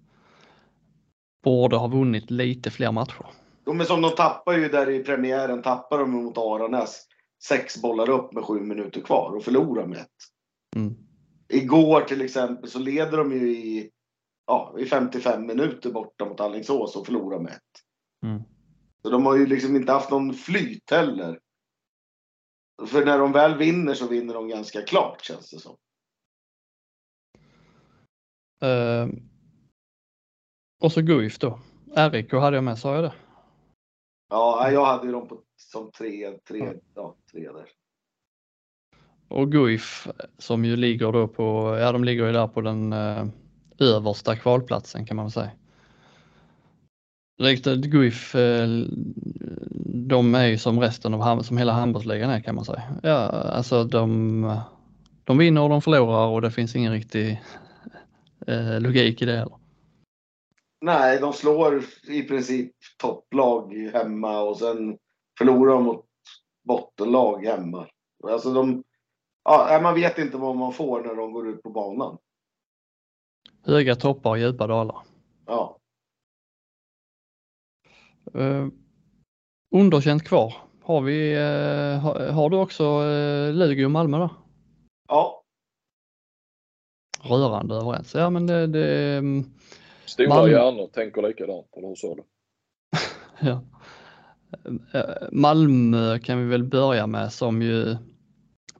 [1.44, 3.26] borde ha vunnit lite fler matcher.
[3.66, 7.08] Jo, men som de tappar ju där i premiären, tappar de mot Aranäs
[7.44, 10.10] sex bollar upp med sju minuter kvar och förlorar med ett.
[10.76, 10.96] Mm.
[11.48, 13.92] Igår till exempel så leder de ju i,
[14.48, 17.62] ja, i 55 minuter borta mot Alingsås och förlorar med ett.
[18.24, 18.44] Mm.
[19.02, 21.40] Så de har ju liksom inte haft någon flyt heller.
[22.88, 25.78] För när de väl vinner så vinner de ganska klart känns det som.
[28.64, 29.10] Uh,
[30.82, 31.60] och så Guif då.
[31.96, 33.14] RIK hade jag med, sa jag det?
[34.30, 37.66] Ja, jag hade ju dem på, som tre, tre, ja, tre där.
[39.28, 40.08] Och Guif
[40.38, 43.28] som ju ligger då på, ja de ligger ju där på den uh,
[43.80, 45.52] översta kvalplatsen kan man säga.
[47.42, 48.68] Riktigt Guif, eh,
[49.86, 52.84] de är ju som resten av som hela handbollsligan är kan man säga.
[53.04, 54.62] Ja, alltså de,
[55.24, 57.42] de vinner och de förlorar och det finns ingen riktig
[58.48, 59.65] eh, logik i det heller.
[60.86, 64.98] Nej, de slår i princip topplag hemma och sen
[65.38, 66.06] förlorar de mot
[66.64, 67.88] bottenlag hemma.
[68.24, 68.84] Alltså de,
[69.44, 72.18] ja, man vet inte vad man får när de går ut på banan.
[73.64, 74.98] Höga toppar och djupa dalar.
[75.46, 75.78] Ja.
[78.36, 78.68] Uh,
[79.76, 80.54] underkänt kvar.
[80.84, 84.30] Har, vi, uh, har, har, du också uh, Lugi och Malmö då?
[85.08, 85.44] Ja.
[87.22, 88.16] Rörande överens.
[88.16, 88.68] Ja men det...
[88.68, 89.56] det um,
[90.06, 90.52] Stora Malmö...
[90.52, 92.24] hjärnor tänker likadant, eller hur sa du?
[93.48, 93.62] ja.
[95.32, 97.96] Malmö kan vi väl börja med som ju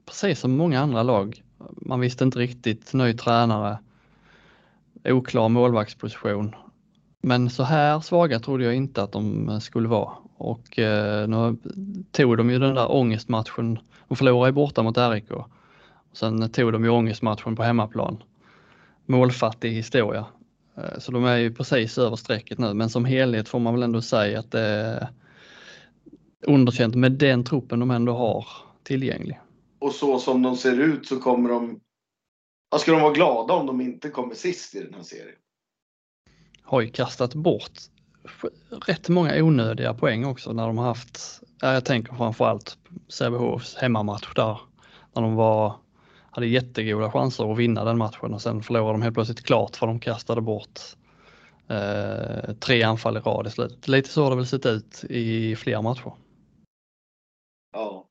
[0.04, 1.42] precis som många andra lag.
[1.76, 3.78] Man visste inte riktigt, ny tränare,
[5.04, 6.54] oklar målvaktsposition
[7.26, 11.56] men så här svaga trodde jag inte att de skulle vara och eh, nu
[12.12, 13.78] tog de ju den där ångestmatchen.
[14.08, 15.28] De förlorade borta mot RIK.
[16.12, 18.22] Sen tog de ju ångestmatchen på hemmaplan.
[19.06, 20.24] Målfattig historia.
[20.76, 23.82] Eh, så de är ju precis över strecket nu, men som helhet får man väl
[23.82, 25.08] ändå säga att det är
[26.46, 28.46] underkänt med den truppen de ändå har
[28.82, 29.40] tillgänglig.
[29.78, 31.80] Och så som de ser ut så kommer de...
[32.78, 35.36] Ska de vara glada om de inte kommer sist i den här serien?
[36.66, 37.72] har ju kastat bort
[38.86, 44.60] rätt många onödiga poäng också när de har haft, jag tänker framförallt Sävehofs hemmamatch där,
[45.14, 45.74] när de var,
[46.36, 49.86] hade jättegoda chanser att vinna den matchen och sen förlorade de helt plötsligt klart för
[49.86, 50.80] de kastade bort
[51.68, 53.88] eh, tre anfall i rad i slutet.
[53.88, 56.12] Lite så har det väl sett ut i fler matcher.
[57.72, 58.08] Ja.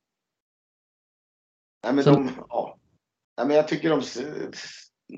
[1.84, 2.78] Nej, men, de, ja.
[3.36, 4.02] Nej, men jag tycker de,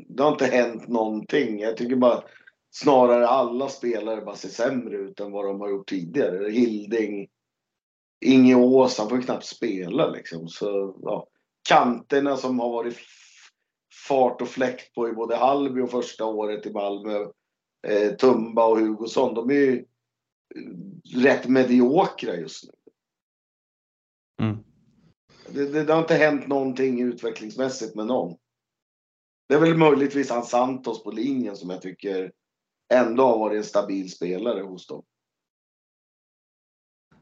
[0.09, 1.61] det har inte hänt någonting.
[1.61, 2.23] Jag tycker bara
[2.71, 6.51] snarare alla spelare bara ser sämre ut än vad de har gjort tidigare.
[6.51, 7.29] Hilding,
[8.25, 10.49] Inge Ås, han får ju knappt spela liksom.
[10.49, 11.27] Så, ja.
[11.69, 12.99] Kanterna som har varit
[14.09, 17.27] fart och fläkt på i både Halby och första året i Malmö.
[17.87, 19.85] Eh, Tumba och Hugosson, de är ju
[21.15, 22.71] rätt mediokra just nu.
[24.47, 24.65] Mm.
[25.49, 28.37] Det, det, det, har inte hänt någonting utvecklingsmässigt med någon.
[29.49, 32.33] Det är väl möjligtvis han Santos på linjen som jag tycker
[32.95, 35.03] ändå har varit en stabil spelare hos dem.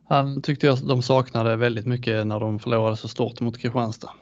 [0.09, 4.13] Han tyckte jag de saknade väldigt mycket när de förlorade så stort mot Kristianstad.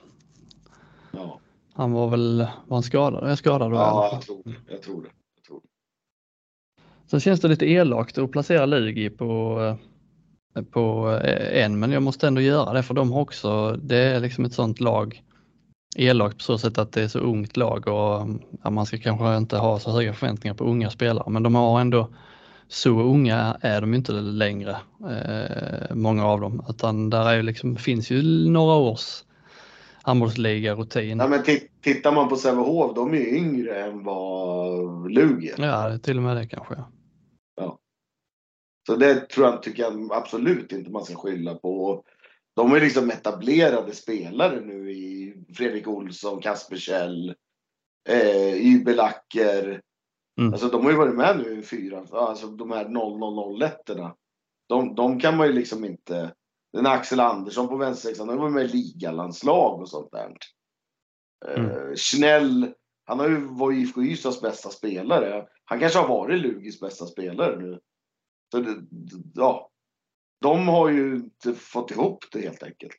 [1.76, 3.30] Han var väl, var han skadad?
[3.30, 3.76] Jag skadad då?
[3.76, 5.08] Ja, jag tror, jag tror det.
[5.36, 5.68] Jag tror det.
[7.10, 9.78] Sen känns det lite elakt att placera Lugi på,
[10.70, 11.18] på
[11.52, 14.52] en, men jag måste ändå göra det för de har också, det är liksom ett
[14.52, 15.22] sånt lag
[15.96, 18.28] elakt på så sätt att det är så ungt lag och
[18.62, 21.80] ja, man ska kanske inte ha så höga förväntningar på unga spelare, men de har
[21.80, 22.08] ändå
[22.68, 24.76] så unga är de inte längre,
[25.10, 29.24] eh, många av dem, utan där är liksom, finns ju några års
[30.04, 31.18] handbollsliga-rutin.
[31.18, 31.44] Ja, men
[31.80, 35.52] tittar man på Sävehof, de är ju yngre än vad Lugi.
[35.56, 36.74] Ja, till och med det kanske.
[37.56, 37.78] Ja.
[38.86, 42.04] Så det tror jag, tycker jag absolut inte man ska skylla på.
[42.56, 47.34] De är liksom etablerade spelare nu i Fredrik Olsson, Kasper Kjell,
[48.08, 49.80] eh, Ybelacker.
[50.40, 50.52] Mm.
[50.52, 52.84] Alltså de har ju varit med nu i fyra, alltså de här
[53.58, 53.90] 0001
[54.68, 56.32] de, de kan man ju liksom inte
[56.74, 60.36] den Axel Andersson på vänstersexan, han var med i ligalandslag och sånt där.
[61.56, 61.70] Mm.
[61.70, 62.72] Uh, Schnell,
[63.04, 65.46] han har ju varit IFK Ystads bästa spelare.
[65.64, 67.80] Han kanske har varit Lugis bästa spelare nu.
[68.52, 68.76] Så det,
[69.34, 69.70] ja,
[70.40, 72.96] de har ju inte fått ihop det helt enkelt.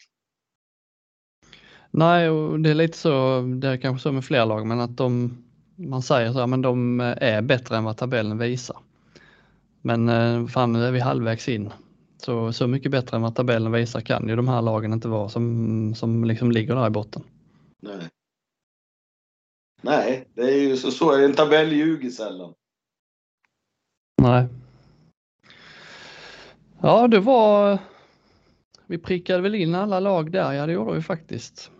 [1.91, 4.97] Nej, och det är lite så, det är kanske så med fler lag, men att
[4.97, 5.37] de,
[5.75, 8.77] man säger så här, men de är bättre än vad tabellen visar.
[9.81, 11.73] Men eh, fan, nu är vi halvvägs in
[12.17, 15.29] så, så mycket bättre än vad tabellen visar kan ju de här lagen inte vara
[15.29, 17.23] som, som liksom ligger där i botten.
[17.81, 18.09] Nej.
[19.81, 21.23] Nej, det är ju så, så.
[21.23, 22.53] En tabell ljuger sällan.
[24.21, 24.47] Nej.
[26.81, 27.79] Ja, det var...
[28.87, 31.71] Vi prickade väl in alla lag där, ja det gjorde vi faktiskt.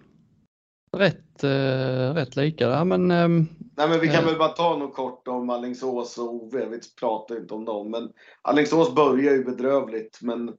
[0.97, 3.11] Rätt, eh, rätt lika där, men...
[3.11, 3.45] Eh,
[3.77, 6.65] Nej, men vi kan eh, väl bara ta något kort om Allingsås och Ove.
[6.65, 8.09] Vi pratar inte om dem, men
[8.41, 10.53] Allingsås börjar ju bedrövligt, men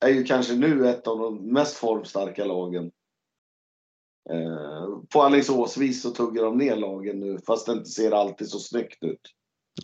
[0.00, 2.90] är ju kanske nu ett av de mest formstarka lagen.
[4.30, 8.58] Eh, på Alingsåsvis så tuggar de ner lagen nu, fast det inte ser alltid så
[8.58, 9.20] snyggt ut.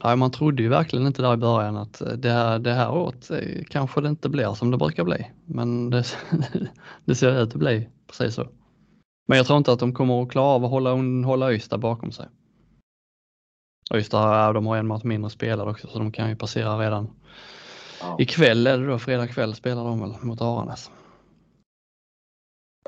[0.02, 3.30] Ja, man trodde ju verkligen inte där i början att det här, det här året
[3.70, 5.30] kanske det inte blir som det brukar bli.
[5.46, 6.04] Men det,
[7.04, 8.48] det ser ut att bli precis så.
[9.26, 10.90] Men jag tror inte att de kommer att klara av att hålla,
[11.26, 12.26] hålla Ystad bakom sig.
[13.94, 17.10] Ystad, de har en match mindre spelare också så de kan ju passera redan.
[18.00, 18.16] Ja.
[18.18, 20.90] Ikväll är det då, fredag kväll spelar de väl mot Aranäs.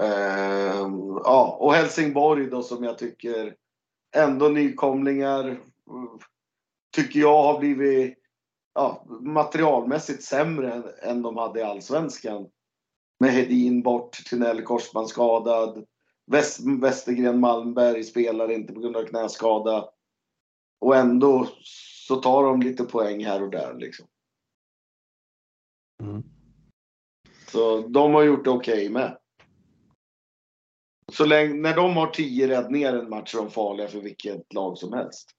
[0.01, 3.55] Uh, ja, och Helsingborg då som jag tycker
[4.17, 5.61] ändå nykomlingar
[6.97, 8.19] tycker jag har blivit
[8.75, 12.47] ja, materialmässigt sämre än, än de hade i Allsvenskan.
[13.21, 15.85] Med Hedin bort, Tinell korsbandsskadad,
[16.27, 19.89] Väst, Västergren Malmberg spelar inte på grund av knäskada.
[20.79, 21.49] Och ändå
[22.09, 24.07] så tar de lite poäng här och där liksom.
[26.03, 26.23] Mm.
[27.49, 29.19] Så de har gjort det okej okay med.
[31.13, 34.79] Så länge, när de har tio räddningar en match är de farliga för vilket lag
[34.79, 35.31] som helst.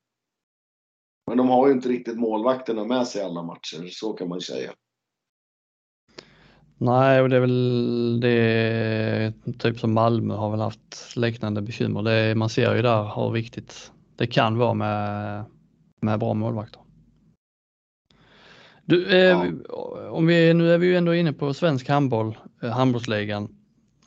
[1.28, 4.74] Men de har ju inte riktigt målvakterna med sig alla matcher, så kan man säga.
[6.78, 12.02] Nej, och det är väl det, typ som Malmö har väl haft liknande bekymmer.
[12.02, 15.44] Det, man ser ju där hur viktigt det kan vara med,
[16.02, 16.82] med bra målvakter.
[18.86, 20.10] Du, eh, ja.
[20.10, 23.44] om vi, nu är vi ju ändå inne på svensk handboll, eh, handbollsligan.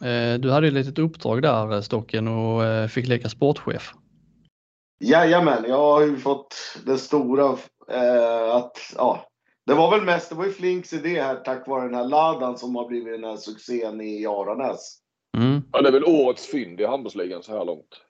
[0.00, 3.92] Eh, du hade ju ett litet uppdrag där eh, Stocken och eh, fick leka sportchef.
[5.00, 6.56] Jajamän, jag har ju fått
[6.86, 7.56] det stora
[7.90, 9.26] eh, att, ja,
[9.66, 12.58] det var väl mest, det var ju Flinks idé här tack vare den här Ladan
[12.58, 14.96] som har blivit den här succén i Aranäs.
[15.38, 15.62] Mm.
[15.72, 18.00] Ja, det är väl årets fynd i handbollsligan så här långt.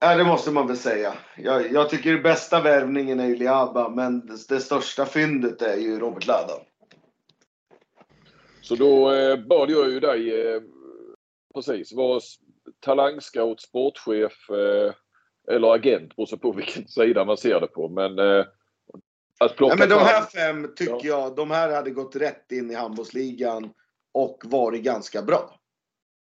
[0.00, 1.14] Ja, det måste man väl säga.
[1.36, 5.76] Jag, jag tycker den bästa värvningen är ju Liaba, men det, det, största fyndet är
[5.76, 6.60] ju Robert Ladan.
[8.60, 10.60] Så då eh, bad jag ju dig, eh,
[11.54, 12.22] precis, vad
[12.80, 14.94] talangscout, sportchef eh,
[15.54, 17.88] eller agent, beroende på vilken sida man ser det på.
[17.88, 18.44] Men eh,
[19.40, 21.00] att plocka Ja, men de här fem tycker Ja.
[21.04, 23.70] jag, de här hade gått rätt in i handbollsligan
[24.12, 25.60] och varit ganska bra.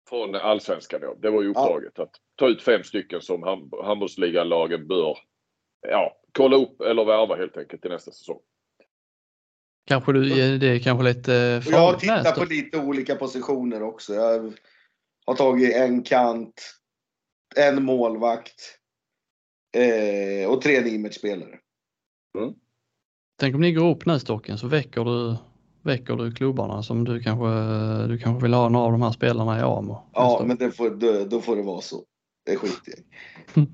[0.09, 1.15] Från allsvenskan då.
[1.15, 5.19] Det var ju uppdraget att ta ut fem stycken som hand, handbollsligalagen bör
[5.89, 8.41] ja, kolla upp eller värva helt enkelt till nästa säsong.
[9.87, 13.83] Kanske du, det är kanske lite Och jag har farligt tittat på lite olika positioner
[13.83, 14.15] också.
[14.15, 14.53] Jag
[15.27, 16.75] har tagit en kant,
[17.57, 18.79] en målvakt
[19.77, 21.59] eh, och tre nimetspelare.
[23.39, 25.37] Tänk om ni går upp nu Stocken så väcker du,
[25.85, 27.47] väcker du klubbarna som du kanske,
[28.07, 30.11] du kanske vill ha några av de här spelarna i AMO.
[30.13, 32.05] Ja, men det får, då, då får det vara så.
[32.47, 32.95] Det skiter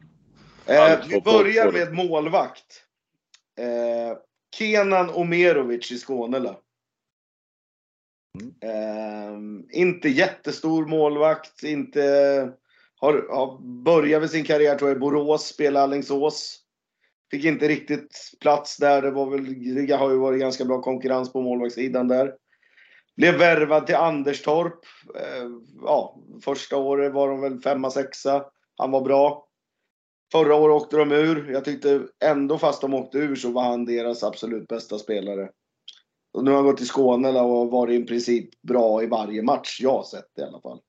[0.67, 2.85] jag eh, Vi börjar med målvakt.
[3.59, 4.19] Eh,
[4.57, 6.57] Kenan Omerovic i Skånela.
[8.41, 8.55] Mm.
[8.61, 12.03] Eh, inte jättestor målvakt, inte
[12.97, 16.60] har, har börjat med sin karriär tror jag i Borås, spelade Alingsås.
[17.31, 19.03] Fick inte riktigt plats där.
[19.03, 22.35] Det var väl, det har ju varit ganska bra konkurrens på målvaktssidan där.
[23.17, 24.85] Blev värvad till Anderstorp.
[25.15, 25.49] Eh,
[25.83, 28.45] ja, första året var de väl femma, sexa.
[28.77, 29.47] Han var bra.
[30.33, 31.53] Förra året åkte de ur.
[31.53, 35.51] Jag tyckte ändå fast de åkte ur så var han deras absolut bästa spelare.
[36.33, 39.81] Och nu har han gått till Skåne och varit i princip bra i varje match
[39.81, 40.81] jag har sett i alla fall.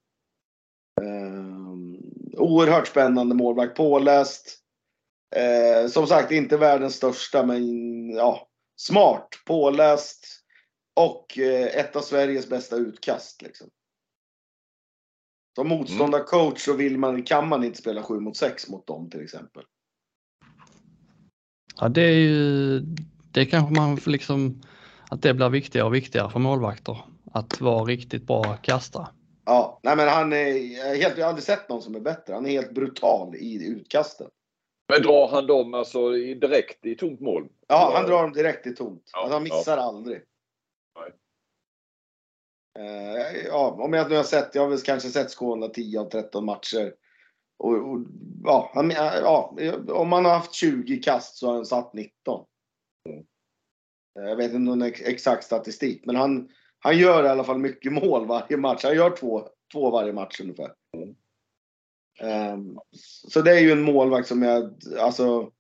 [1.02, 1.98] Um,
[2.38, 3.78] oerhört spännande målvakt.
[3.78, 4.61] Påläst.
[5.36, 10.26] Eh, som sagt, inte världens största, men ja, smart, påläst
[10.96, 13.42] och eh, ett av Sveriges bästa utkast.
[13.42, 13.68] Liksom.
[15.56, 19.24] Som motståndarcoach så vill man, kan man inte spela 7 mot 6 mot dem till
[19.24, 19.64] exempel.
[21.80, 22.80] Ja, det är ju,
[23.32, 24.62] det kanske man får liksom,
[25.10, 26.98] att det blir viktigare och viktigare för målvakter.
[27.34, 29.08] Att vara riktigt bra kastare.
[29.46, 32.34] Ja, nej men han är helt, jag har aldrig sett någon som är bättre.
[32.34, 34.28] Han är helt brutal i utkasten.
[34.92, 37.50] Men drar han dem alltså direkt i tomt mål?
[37.68, 39.10] Ja, han drar dem direkt i tomt.
[39.14, 40.22] Ja, alltså, han missar aldrig.
[41.00, 41.14] Nej.
[42.80, 46.10] Eh, ja, om jag nu har sett, jag har väl kanske sett Skåne 10 av
[46.10, 46.94] 13 matcher.
[47.60, 48.00] Och, och,
[48.44, 49.56] ja, han, ja,
[49.88, 52.46] om han har haft 20 kast så har han satt 19.
[53.10, 53.26] Mm.
[54.14, 57.94] Jag vet inte någon ex- exakt statistik, men han, han gör i alla fall mycket
[57.94, 58.84] mål varje match.
[58.84, 60.74] Han gör två, två varje match ungefär.
[62.20, 62.78] Ehm,
[63.28, 65.51] så det är ju en målvakt som jag, alltså,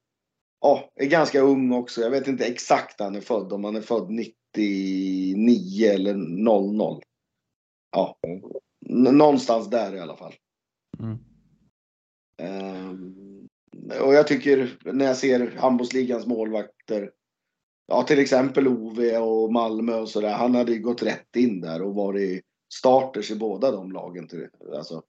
[0.61, 2.01] ja, är ganska ung också.
[2.01, 7.03] Jag vet inte exakt när han är född, om han är född 99 eller 00.
[7.91, 8.17] Ja,
[8.89, 10.33] någonstans där i alla fall.
[10.99, 11.17] Mm.
[12.37, 13.47] Ehm,
[14.01, 17.11] och jag tycker när jag ser handbollsligans målvakter,
[17.87, 21.81] ja till exempel Ove och Malmö och sådär, han hade ju gått rätt in där
[21.81, 22.41] och varit
[22.73, 24.27] starters i båda de lagen.
[24.27, 25.03] Till, alltså.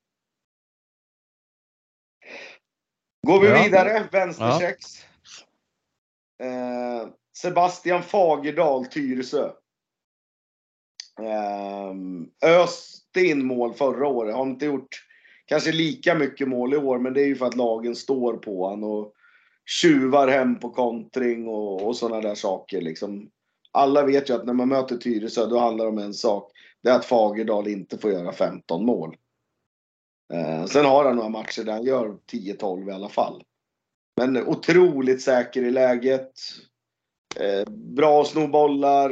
[3.27, 3.63] Går vi Ja.
[3.63, 5.05] vidare, vänstersex.
[6.43, 9.51] Eh, Sebastian Fagerdal, Tyresö.
[11.21, 11.95] Eh,
[12.51, 14.35] öste in mål förra året.
[14.35, 15.05] Har inte gjort
[15.47, 18.69] kanske lika mycket mål i år, men det är ju för att lagen står på
[18.69, 19.13] han och
[19.67, 22.81] tjuvar hem på kontring och, och sådana där saker.
[22.81, 23.31] Liksom.
[23.73, 26.53] Alla vet ju att när man möter Tyresö, då handlar det om en sak.
[26.83, 29.17] Det är att Fagerdal inte får göra 15 mål.
[30.33, 33.43] Eh, sen har han några matcher där han gör 10-12 i alla fall.
[34.17, 36.33] Men otroligt säker i läget.
[37.37, 39.11] Eh, bra att sno bollar.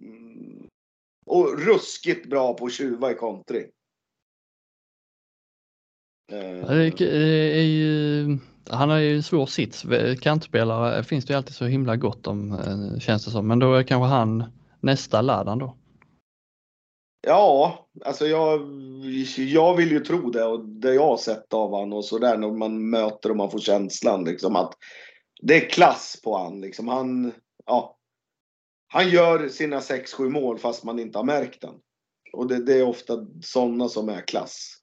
[0.00, 0.68] Mm.
[1.26, 3.66] Och ruskigt bra på att tjuva i kontring.
[6.32, 9.84] Eh, är ju, han har ju en svår sits.
[10.20, 13.46] Kantspelare finns det ju alltid så himla gott om eh, känns det som.
[13.46, 14.44] Men då är kanske han
[14.80, 15.76] nästa Ladan då.
[17.22, 18.60] Ja, alltså jag,
[19.36, 22.50] jag vill ju tro det och det jag har sett av han och sådär när
[22.50, 24.74] man möter och man får känslan liksom att
[25.42, 26.88] det är klass på han liksom.
[26.88, 27.32] Han,
[27.66, 27.98] ja,
[28.88, 31.74] han gör sina 6-7 mål fast man inte har märkt den.
[32.32, 34.76] Och det, det är ofta sådana som är klass.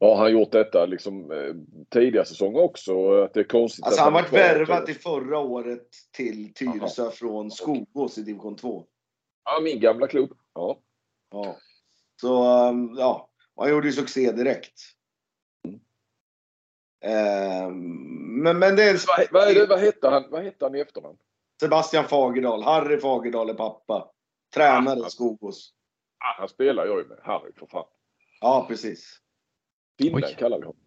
[0.00, 1.54] Ja, han har gjort detta liksom eh,
[1.90, 3.22] tidiga säsonger också.
[3.22, 8.18] Att det är konstigt Alltså han vart värvad till förra året till Tyresö från Skogås
[8.18, 8.84] i division 2.
[9.44, 10.32] Ja, min gamla klubb.
[10.54, 10.80] Ja.
[11.30, 11.56] Ja.
[12.20, 14.80] Så um, ja, han gjorde ju succé direkt.
[17.04, 20.74] Um, men, men det är Vad, vad, är det, vad, hette han, vad hette han
[20.74, 21.18] i efternamn?
[21.60, 24.10] Sebastian Fagerdal, Harry Fagerdal är pappa.
[24.54, 25.74] Tränare i Skogås.
[26.18, 27.18] Ah, han spelar jag ju med.
[27.22, 27.86] Harry för fan.
[28.40, 29.20] Ja, precis.
[29.98, 30.80] Finne kallar vi honom.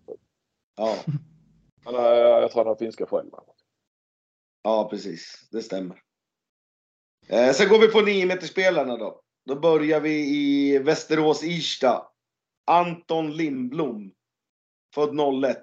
[0.76, 0.98] Ja,
[1.86, 3.44] Han har, jag tror han har finska föräldrar.
[4.64, 5.48] ja precis.
[5.52, 6.02] Det stämmer.
[7.28, 9.23] Eh, sen går vi på 9 spelarna då.
[9.46, 12.08] Då börjar vi i Västerås Irsta.
[12.66, 14.12] Anton Lindblom.
[14.96, 15.58] född 01.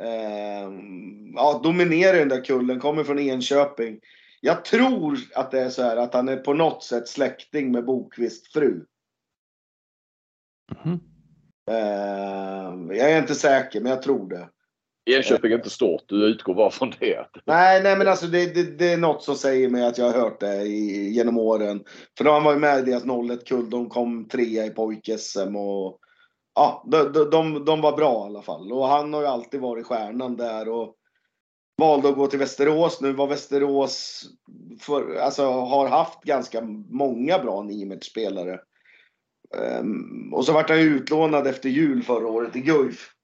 [0.00, 0.72] Eh,
[1.34, 4.00] ja, dominerar den där kullen, kommer från Enköping.
[4.40, 7.84] Jag tror att det är så här att han är på något sätt släkting med
[7.84, 8.86] Bokvist fru.
[11.70, 14.48] Eh, jag är inte säker, men jag tror det.
[15.08, 16.02] Enköping är inte stort.
[16.06, 17.26] Du utgår bara från det.
[17.46, 20.20] Nej, nej men alltså det, det, det är något som säger mig att jag har
[20.20, 21.84] hört det i, genom åren.
[22.18, 23.70] För de var ju med i deras 01-kull.
[23.70, 25.98] De kom trea i pojk-SM och
[26.54, 28.72] ja, de, de, de, de var bra i alla fall.
[28.72, 30.94] Och han har ju alltid varit stjärnan där och
[31.78, 33.00] valde att gå till Västerås.
[33.00, 34.24] Nu var Västerås,
[34.80, 38.60] för, alltså har haft ganska många bra 9 spelare
[39.56, 43.14] um, ehm, och så vart han ju utlånad efter jul förra året i Guif.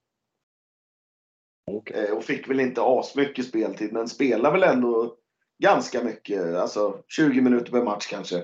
[1.71, 2.05] Okay.
[2.05, 5.15] Och eh, fick väl inte asmycket speltid, men spelar väl ändå
[5.63, 6.55] ganska mycket.
[6.55, 8.43] Alltså 20 minuter per match kanske.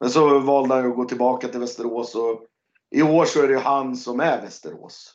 [0.00, 2.46] Men så valde han ju att gå tillbaka till Västerås och
[2.90, 5.14] i år så är det ju han som är Västerås.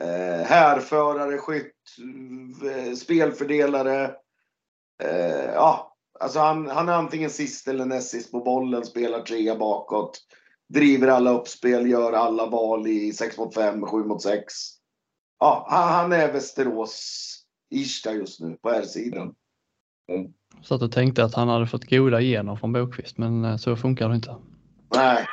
[0.00, 1.74] Eh, härförare, skytt,
[2.64, 4.14] eh, spelfördelare.
[5.02, 9.56] Eh, ja, alltså han, han är antingen sist eller näst sist på bollen, spelar trea
[9.56, 10.20] bakåt.
[10.68, 14.77] Driver alla uppspel, gör alla val i 6 mot 5, 7 mot 6
[15.38, 17.24] ja, han, är Västerås
[17.70, 19.34] Irsta just nu på här sidan.
[20.62, 23.76] Så att du tänkte att han hade fått goda gener från Bokvist, men eh, så
[23.76, 24.36] funkar det inte.
[24.94, 25.26] Nej,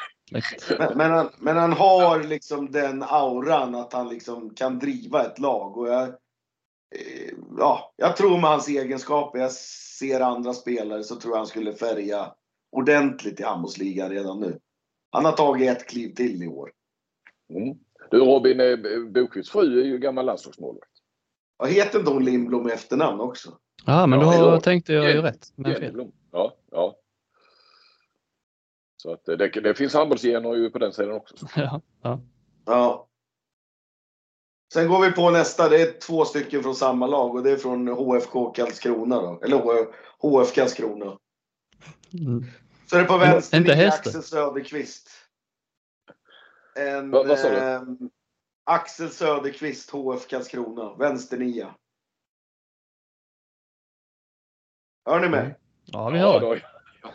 [0.79, 5.39] men, men, han, men han har liksom den auran att han liksom kan driva ett
[5.39, 5.77] lag.
[5.77, 11.33] Och jag, eh, ja, jag tror med hans egenskaper, jag ser andra spelare, så tror
[11.33, 12.31] jag han skulle färga
[12.71, 14.59] ordentligt i handbollsligan redan nu.
[15.11, 16.71] Han har tagit ett kliv till i år.
[17.53, 17.77] Mm.
[18.15, 18.77] Du Robin, eh,
[19.09, 20.91] Bokvists fru är ju gammal landslagsmålvakt.
[21.57, 23.57] Och heter inte hon Lindblom i efternamn också?
[23.85, 24.61] Ja, men Ja, då jo.
[24.61, 25.47] tänkte jag ju rätt.
[25.55, 26.11] Men.
[26.31, 26.95] Ja, ja.
[28.97, 31.35] Så att eh, det, det finns handbollsgener ju på den sidan också.
[31.55, 32.19] Ja, ja.
[32.65, 33.07] Ja.
[34.73, 35.69] Sen går vi på nästa.
[35.69, 39.39] Det är två stycken från samma lag och det är från HFK Karlskrona då.
[39.43, 39.57] Eller
[40.19, 41.17] HF Karlskrona.
[42.13, 42.45] Mm.
[42.89, 44.09] Så det är på vänster hästen.
[44.09, 45.09] Axel Söderqvist.
[46.79, 47.57] En, Vad- vad sa du?
[47.57, 47.97] ehm,
[48.63, 50.95] Axel Söderqvist, HF Karlskrona.
[50.95, 51.75] Vänster nia.
[55.05, 55.55] Hör ni mig?
[55.85, 56.41] ja vi hör.
[56.41, 56.55] Ja,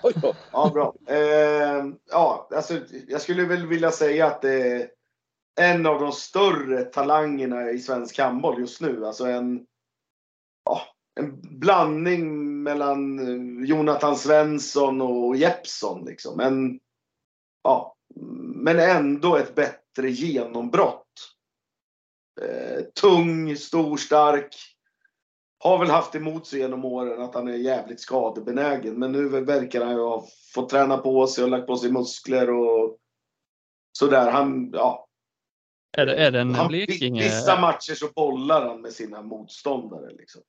[0.03, 0.35] ja, ja.
[0.53, 0.95] Ja, bra.
[1.15, 4.91] Ehm, ja, alltså, jag skulle väl vilja säga att det är
[5.61, 9.07] en av de större talangerna i svensk handboll just nu.
[9.07, 9.67] Alltså en,
[10.65, 10.81] ja,
[11.21, 16.05] en blandning mellan eh, Jonathan Svensson och Jeppsson.
[16.05, 16.41] Liksom.
[16.41, 16.81] En,
[17.63, 17.97] ja,
[18.55, 21.07] men ändå ett bättre genombrott.
[22.41, 24.57] Eh, tung, stor, stark.
[25.59, 28.99] Har väl haft emot sig genom åren att han är jävligt skadebenägen.
[28.99, 32.51] Men nu verkar han ju ha fått träna på sig och lagt på sig muskler
[32.51, 32.99] och
[33.99, 34.31] sådär.
[34.31, 35.09] Han, ja,
[35.97, 37.23] Är det, är det en han, Blekinge?
[37.23, 40.11] Vissa matcher så bollar han med sina motståndare.
[40.11, 40.43] Liksom.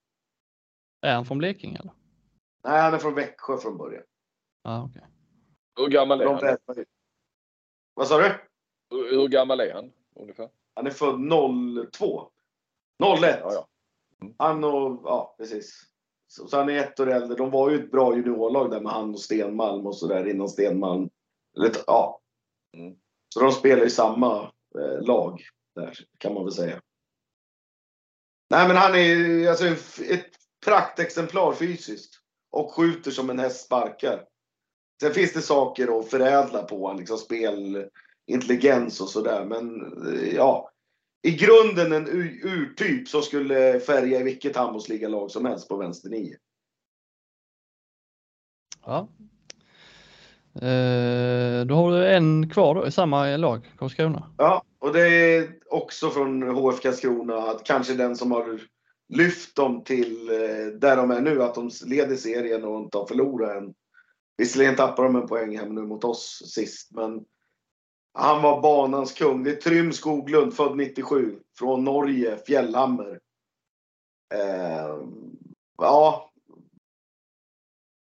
[1.01, 1.93] Är han från Blekinge eller?
[2.63, 4.03] Nej, han är från Växjö från början.
[4.63, 5.07] Ja, okej.
[5.75, 6.85] Hur gammal är han?
[7.93, 8.33] Vad sa du?
[8.89, 10.49] Hur, gammal är han ungefär?
[10.73, 11.19] Han är född
[11.93, 12.29] 02.
[13.21, 13.39] 01.
[13.41, 13.67] Ja, ja.
[14.37, 15.83] Han och, ja precis.
[16.27, 17.37] Så, så han är ett år äldre.
[17.37, 21.09] De var ju ett bra juniorlag där med han och Stenmalm och sådär innan Stenmalm.
[21.57, 22.21] Eller, ja.
[22.77, 22.95] Mm.
[23.33, 25.41] Så de spelar i samma eh, lag
[25.75, 26.81] där kan man väl säga.
[28.49, 29.65] Nej men han är ju alltså
[30.03, 30.31] ett
[30.65, 32.17] praktexemplar fysiskt.
[32.51, 34.25] Och skjuter som en häst sparkar.
[35.01, 39.45] Sen finns det saker att förädla på liksom spelintelligens och sådär.
[39.45, 40.69] Men eh, ja,
[41.23, 42.07] i grunden en
[42.43, 46.37] urtyp som skulle färga i vilket handbollsligalag som helst på vänster nio.
[48.85, 49.07] Ja.
[50.55, 54.31] Eh, då har du en kvar då i samma lag, Karlskrona.
[54.37, 58.61] Ja, och det är också från HF Karlskrona att kanske den som har
[59.09, 63.05] lyft dem till eh, där de är nu, att de leder serien och inte har
[63.05, 63.73] förlorat än.
[64.41, 67.25] Visserligen tappar de en poäng hem nu mot oss sist, men
[68.13, 69.43] han var banans kung.
[69.43, 73.19] Det är Trym Skoglund, född 97, från Norge, Fjällhammer.
[74.33, 74.97] Eh,
[75.77, 76.31] ja.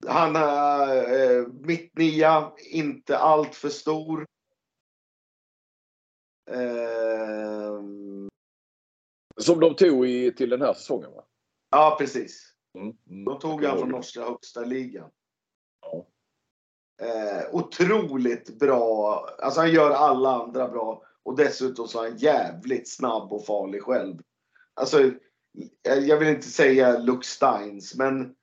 [0.07, 4.27] Han är eh, mittnia, inte allt för stor.
[6.51, 7.81] Eh,
[9.37, 11.25] Som de tog i, till den här säsongen va?
[11.71, 12.55] ja, precis.
[12.75, 12.97] Mm.
[13.11, 13.25] Mm.
[13.25, 15.11] De tog han från norska högsta ligan.
[15.81, 16.07] Ja.
[17.03, 19.27] Eh, otroligt bra.
[19.39, 21.03] Alltså han gör alla andra bra.
[21.23, 24.19] Och dessutom så är han jävligt snabb och farlig själv.
[24.75, 25.11] Alltså,
[25.83, 28.35] jag vill inte säga Luke Steins, men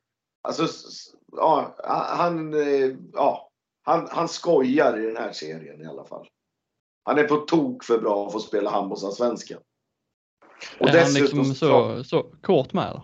[0.42, 0.68] alltså,
[1.32, 1.76] ja,
[2.08, 3.50] han, eh, ja,
[3.84, 6.28] han, han skojar i den här serien i alla fall.
[7.04, 9.60] han är på tok för bra för att spela handbollsallsvenskan.
[10.80, 13.04] Och är han liksom så, så kort med eller?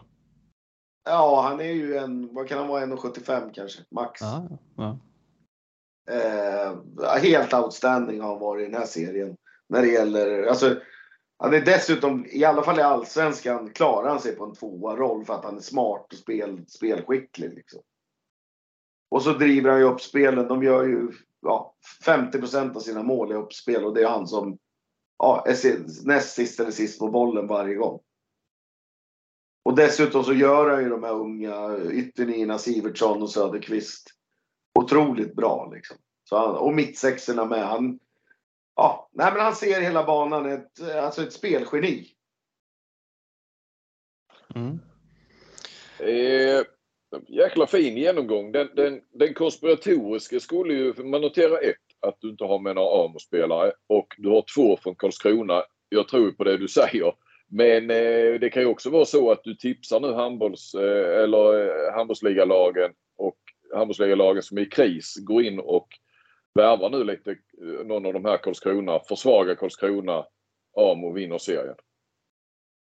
[1.06, 4.22] Ja, han är ju en, vad kan han vara, 1,75 kanske, max.
[4.22, 4.48] Ja,
[4.78, 5.00] ja.
[6.12, 6.76] Eh,
[7.22, 9.38] helt outstanding har han varit i den här serien.
[9.70, 10.82] När det gäller, alltså,
[11.38, 15.26] han är dessutom, i alla fall i allsvenskan, klarar han sig på en tvåa roll
[15.26, 17.54] för att han är smart och spel, spelskicklig.
[17.54, 17.82] Liksom.
[19.10, 20.48] Och så driver han ju upp spelen.
[20.48, 21.12] De gör ju
[21.42, 21.76] ja,
[22.06, 24.58] 50% av sina mål i uppspel och det är han som
[25.18, 28.00] ja, är näst sist eller sist på bollen varje gång.
[29.64, 34.17] Och dessutom så gör han ju de här unga ytternierna Sivertsson och Söderqvist
[34.78, 35.72] otroligt bra.
[35.74, 35.98] Liksom.
[36.24, 37.68] Så han, och mittsexorna med.
[37.68, 38.00] Han,
[38.76, 42.08] ja, nej, men han ser hela banan, ett, alltså ett spelgeni.
[44.56, 44.80] Mm.
[46.00, 46.66] Eh,
[47.28, 48.52] jäkla fin genomgång.
[48.52, 51.76] Den, den, den konspiratoriska skulle ju, man noterar ett,
[52.08, 55.64] att du inte har med några AMO-spelare och du har två från Karlskrona.
[55.90, 57.14] Jag tror på det du säger.
[57.50, 61.68] Men eh, det kan ju också vara så att du tipsar nu handbolls, eh, eller
[61.68, 63.38] eh, handbollsligalagen och
[63.76, 65.88] handbollsligalagen som är i kris går in och
[66.54, 70.26] värvar nu lite eh, någon av de här Karlskrona, försvagar Karlskrona,
[70.78, 71.76] AMO vinner serien.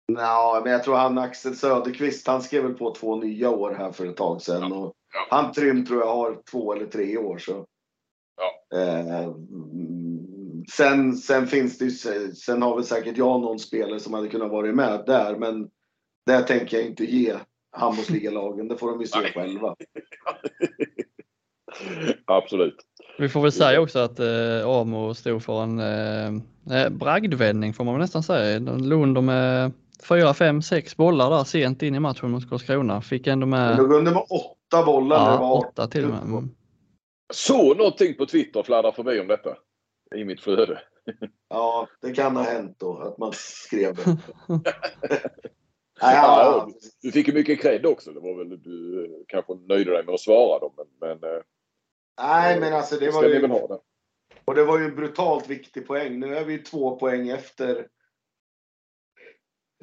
[0.05, 3.91] Ja, men jag tror han Axel Söderqvist, han skrev väl på två nya år här
[3.91, 4.71] för ett tag sedan.
[4.71, 4.77] Ja.
[4.77, 5.37] Och ja.
[5.37, 7.37] Han Trym tror jag har två eller tre år.
[7.37, 7.65] Så.
[8.37, 8.77] Ja.
[8.79, 9.35] Eh,
[10.71, 11.91] sen, sen finns det ju,
[12.31, 15.69] sen har väl säkert jag någon spelare som hade kunnat vara med där, men
[16.25, 17.35] det tänker jag inte ge
[17.73, 18.67] handbollsligalagen.
[18.67, 19.75] Det får de ju se själva.
[22.25, 22.75] Absolut.
[23.17, 26.27] Vi får väl säga också att eh, Amo stod för en eh,
[26.77, 28.59] eh bragdvändning får man väl nästan säga.
[28.59, 29.71] De låg under med
[30.09, 33.01] fyra, fem, sex bollar där sent in i matchen mot Karlskrona.
[33.01, 33.77] Fick ändå med...
[33.77, 35.31] De låg under med åtta bollar.
[35.31, 36.21] Ja, var åtta till och med.
[36.21, 36.49] Mm.
[37.33, 39.55] Så någonting på Twitter fladdrar förbi om detta
[40.15, 40.81] i mitt flöde.
[41.49, 44.17] Ja, det kan ha hänt då att man skrev det.
[45.99, 46.69] ja,
[47.01, 48.11] du fick ju mycket cred också.
[48.11, 50.73] Det var väl du kanske nöjde dig med att svara då.
[50.77, 51.41] Men, men, eh,
[52.21, 53.39] Nej, men alltså det var ju...
[53.39, 53.79] Väl ha det.
[54.45, 56.19] Och det var ju en brutalt viktig poäng.
[56.19, 57.87] Nu är vi två poäng efter.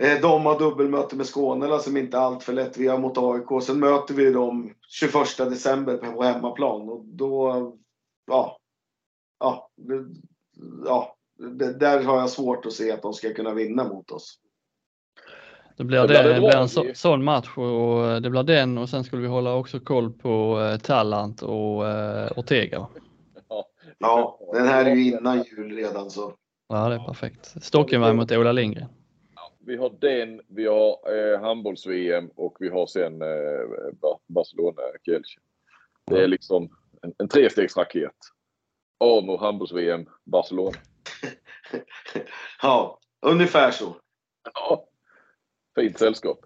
[0.00, 2.76] Eh, de har dubbelmöte med Skåne som inte är allt för lätt.
[2.76, 3.62] Vi har mot AIK.
[3.62, 6.88] Sen möter vi dem 21 december på hemmaplan.
[6.88, 7.52] Och då...
[8.26, 8.58] Ja.
[9.38, 9.70] Ja.
[10.84, 11.16] ja
[11.74, 14.40] där har jag svårt att se att de ska kunna vinna mot oss.
[15.80, 19.04] Det blir, det, det, blir en så, sån match och det blir den och sen
[19.04, 22.86] skulle vi hålla också koll på eh, Tallant och eh, Ortega.
[23.98, 26.34] Ja, den här är ju innan jul redan så.
[26.68, 27.64] Ja, det är perfekt.
[27.64, 28.88] Stockenberg mot Ola Lindgren.
[29.58, 35.40] vi har den, vi har eh, handbolls-VM och vi har sen eh, Barcelona Kielce.
[36.06, 36.70] Det är liksom
[37.02, 38.16] en, en trestegsraket.
[38.98, 40.78] AMO, handbolls-VM, Barcelona.
[42.62, 43.96] ja, ungefär så.
[44.54, 44.86] Ja.
[45.80, 46.38] Fint sällskap.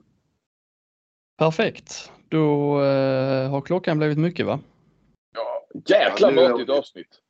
[1.39, 2.13] Perfekt.
[2.29, 4.61] Då eh, har klockan blivit mycket va?
[5.35, 7.21] Ja, jäkla ja, matigt avsnitt.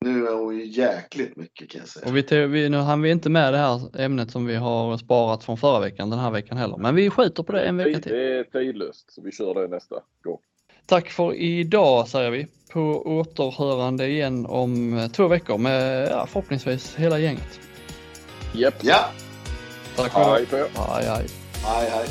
[0.00, 2.06] Nu är hon ju jäkligt mycket kan jag säga.
[2.08, 5.44] Och vi, vi, nu hann vi inte med det här ämnet som vi har sparat
[5.44, 6.76] från förra veckan den här veckan heller.
[6.76, 8.12] Men vi skjuter på det en vecka till.
[8.12, 10.38] Det är tidlöst, så vi kör det nästa gång.
[10.86, 12.46] Tack för idag säger vi.
[12.72, 17.60] På återhörande igen om två veckor med ja, förhoppningsvis hela gänget.
[18.54, 18.74] Japp.
[18.82, 19.10] Ja.
[19.96, 20.68] Tack för det.
[20.76, 21.26] Hej, hej.
[21.64, 22.08] Hej, hej.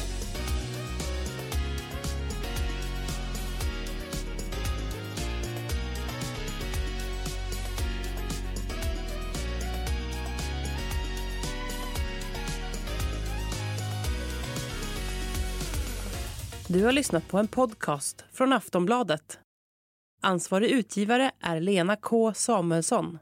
[16.68, 19.40] Du har lyssnat på en podcast från Aftonbladet.
[20.22, 23.20] Ansvarig utgivare är Lena K Samuelsson.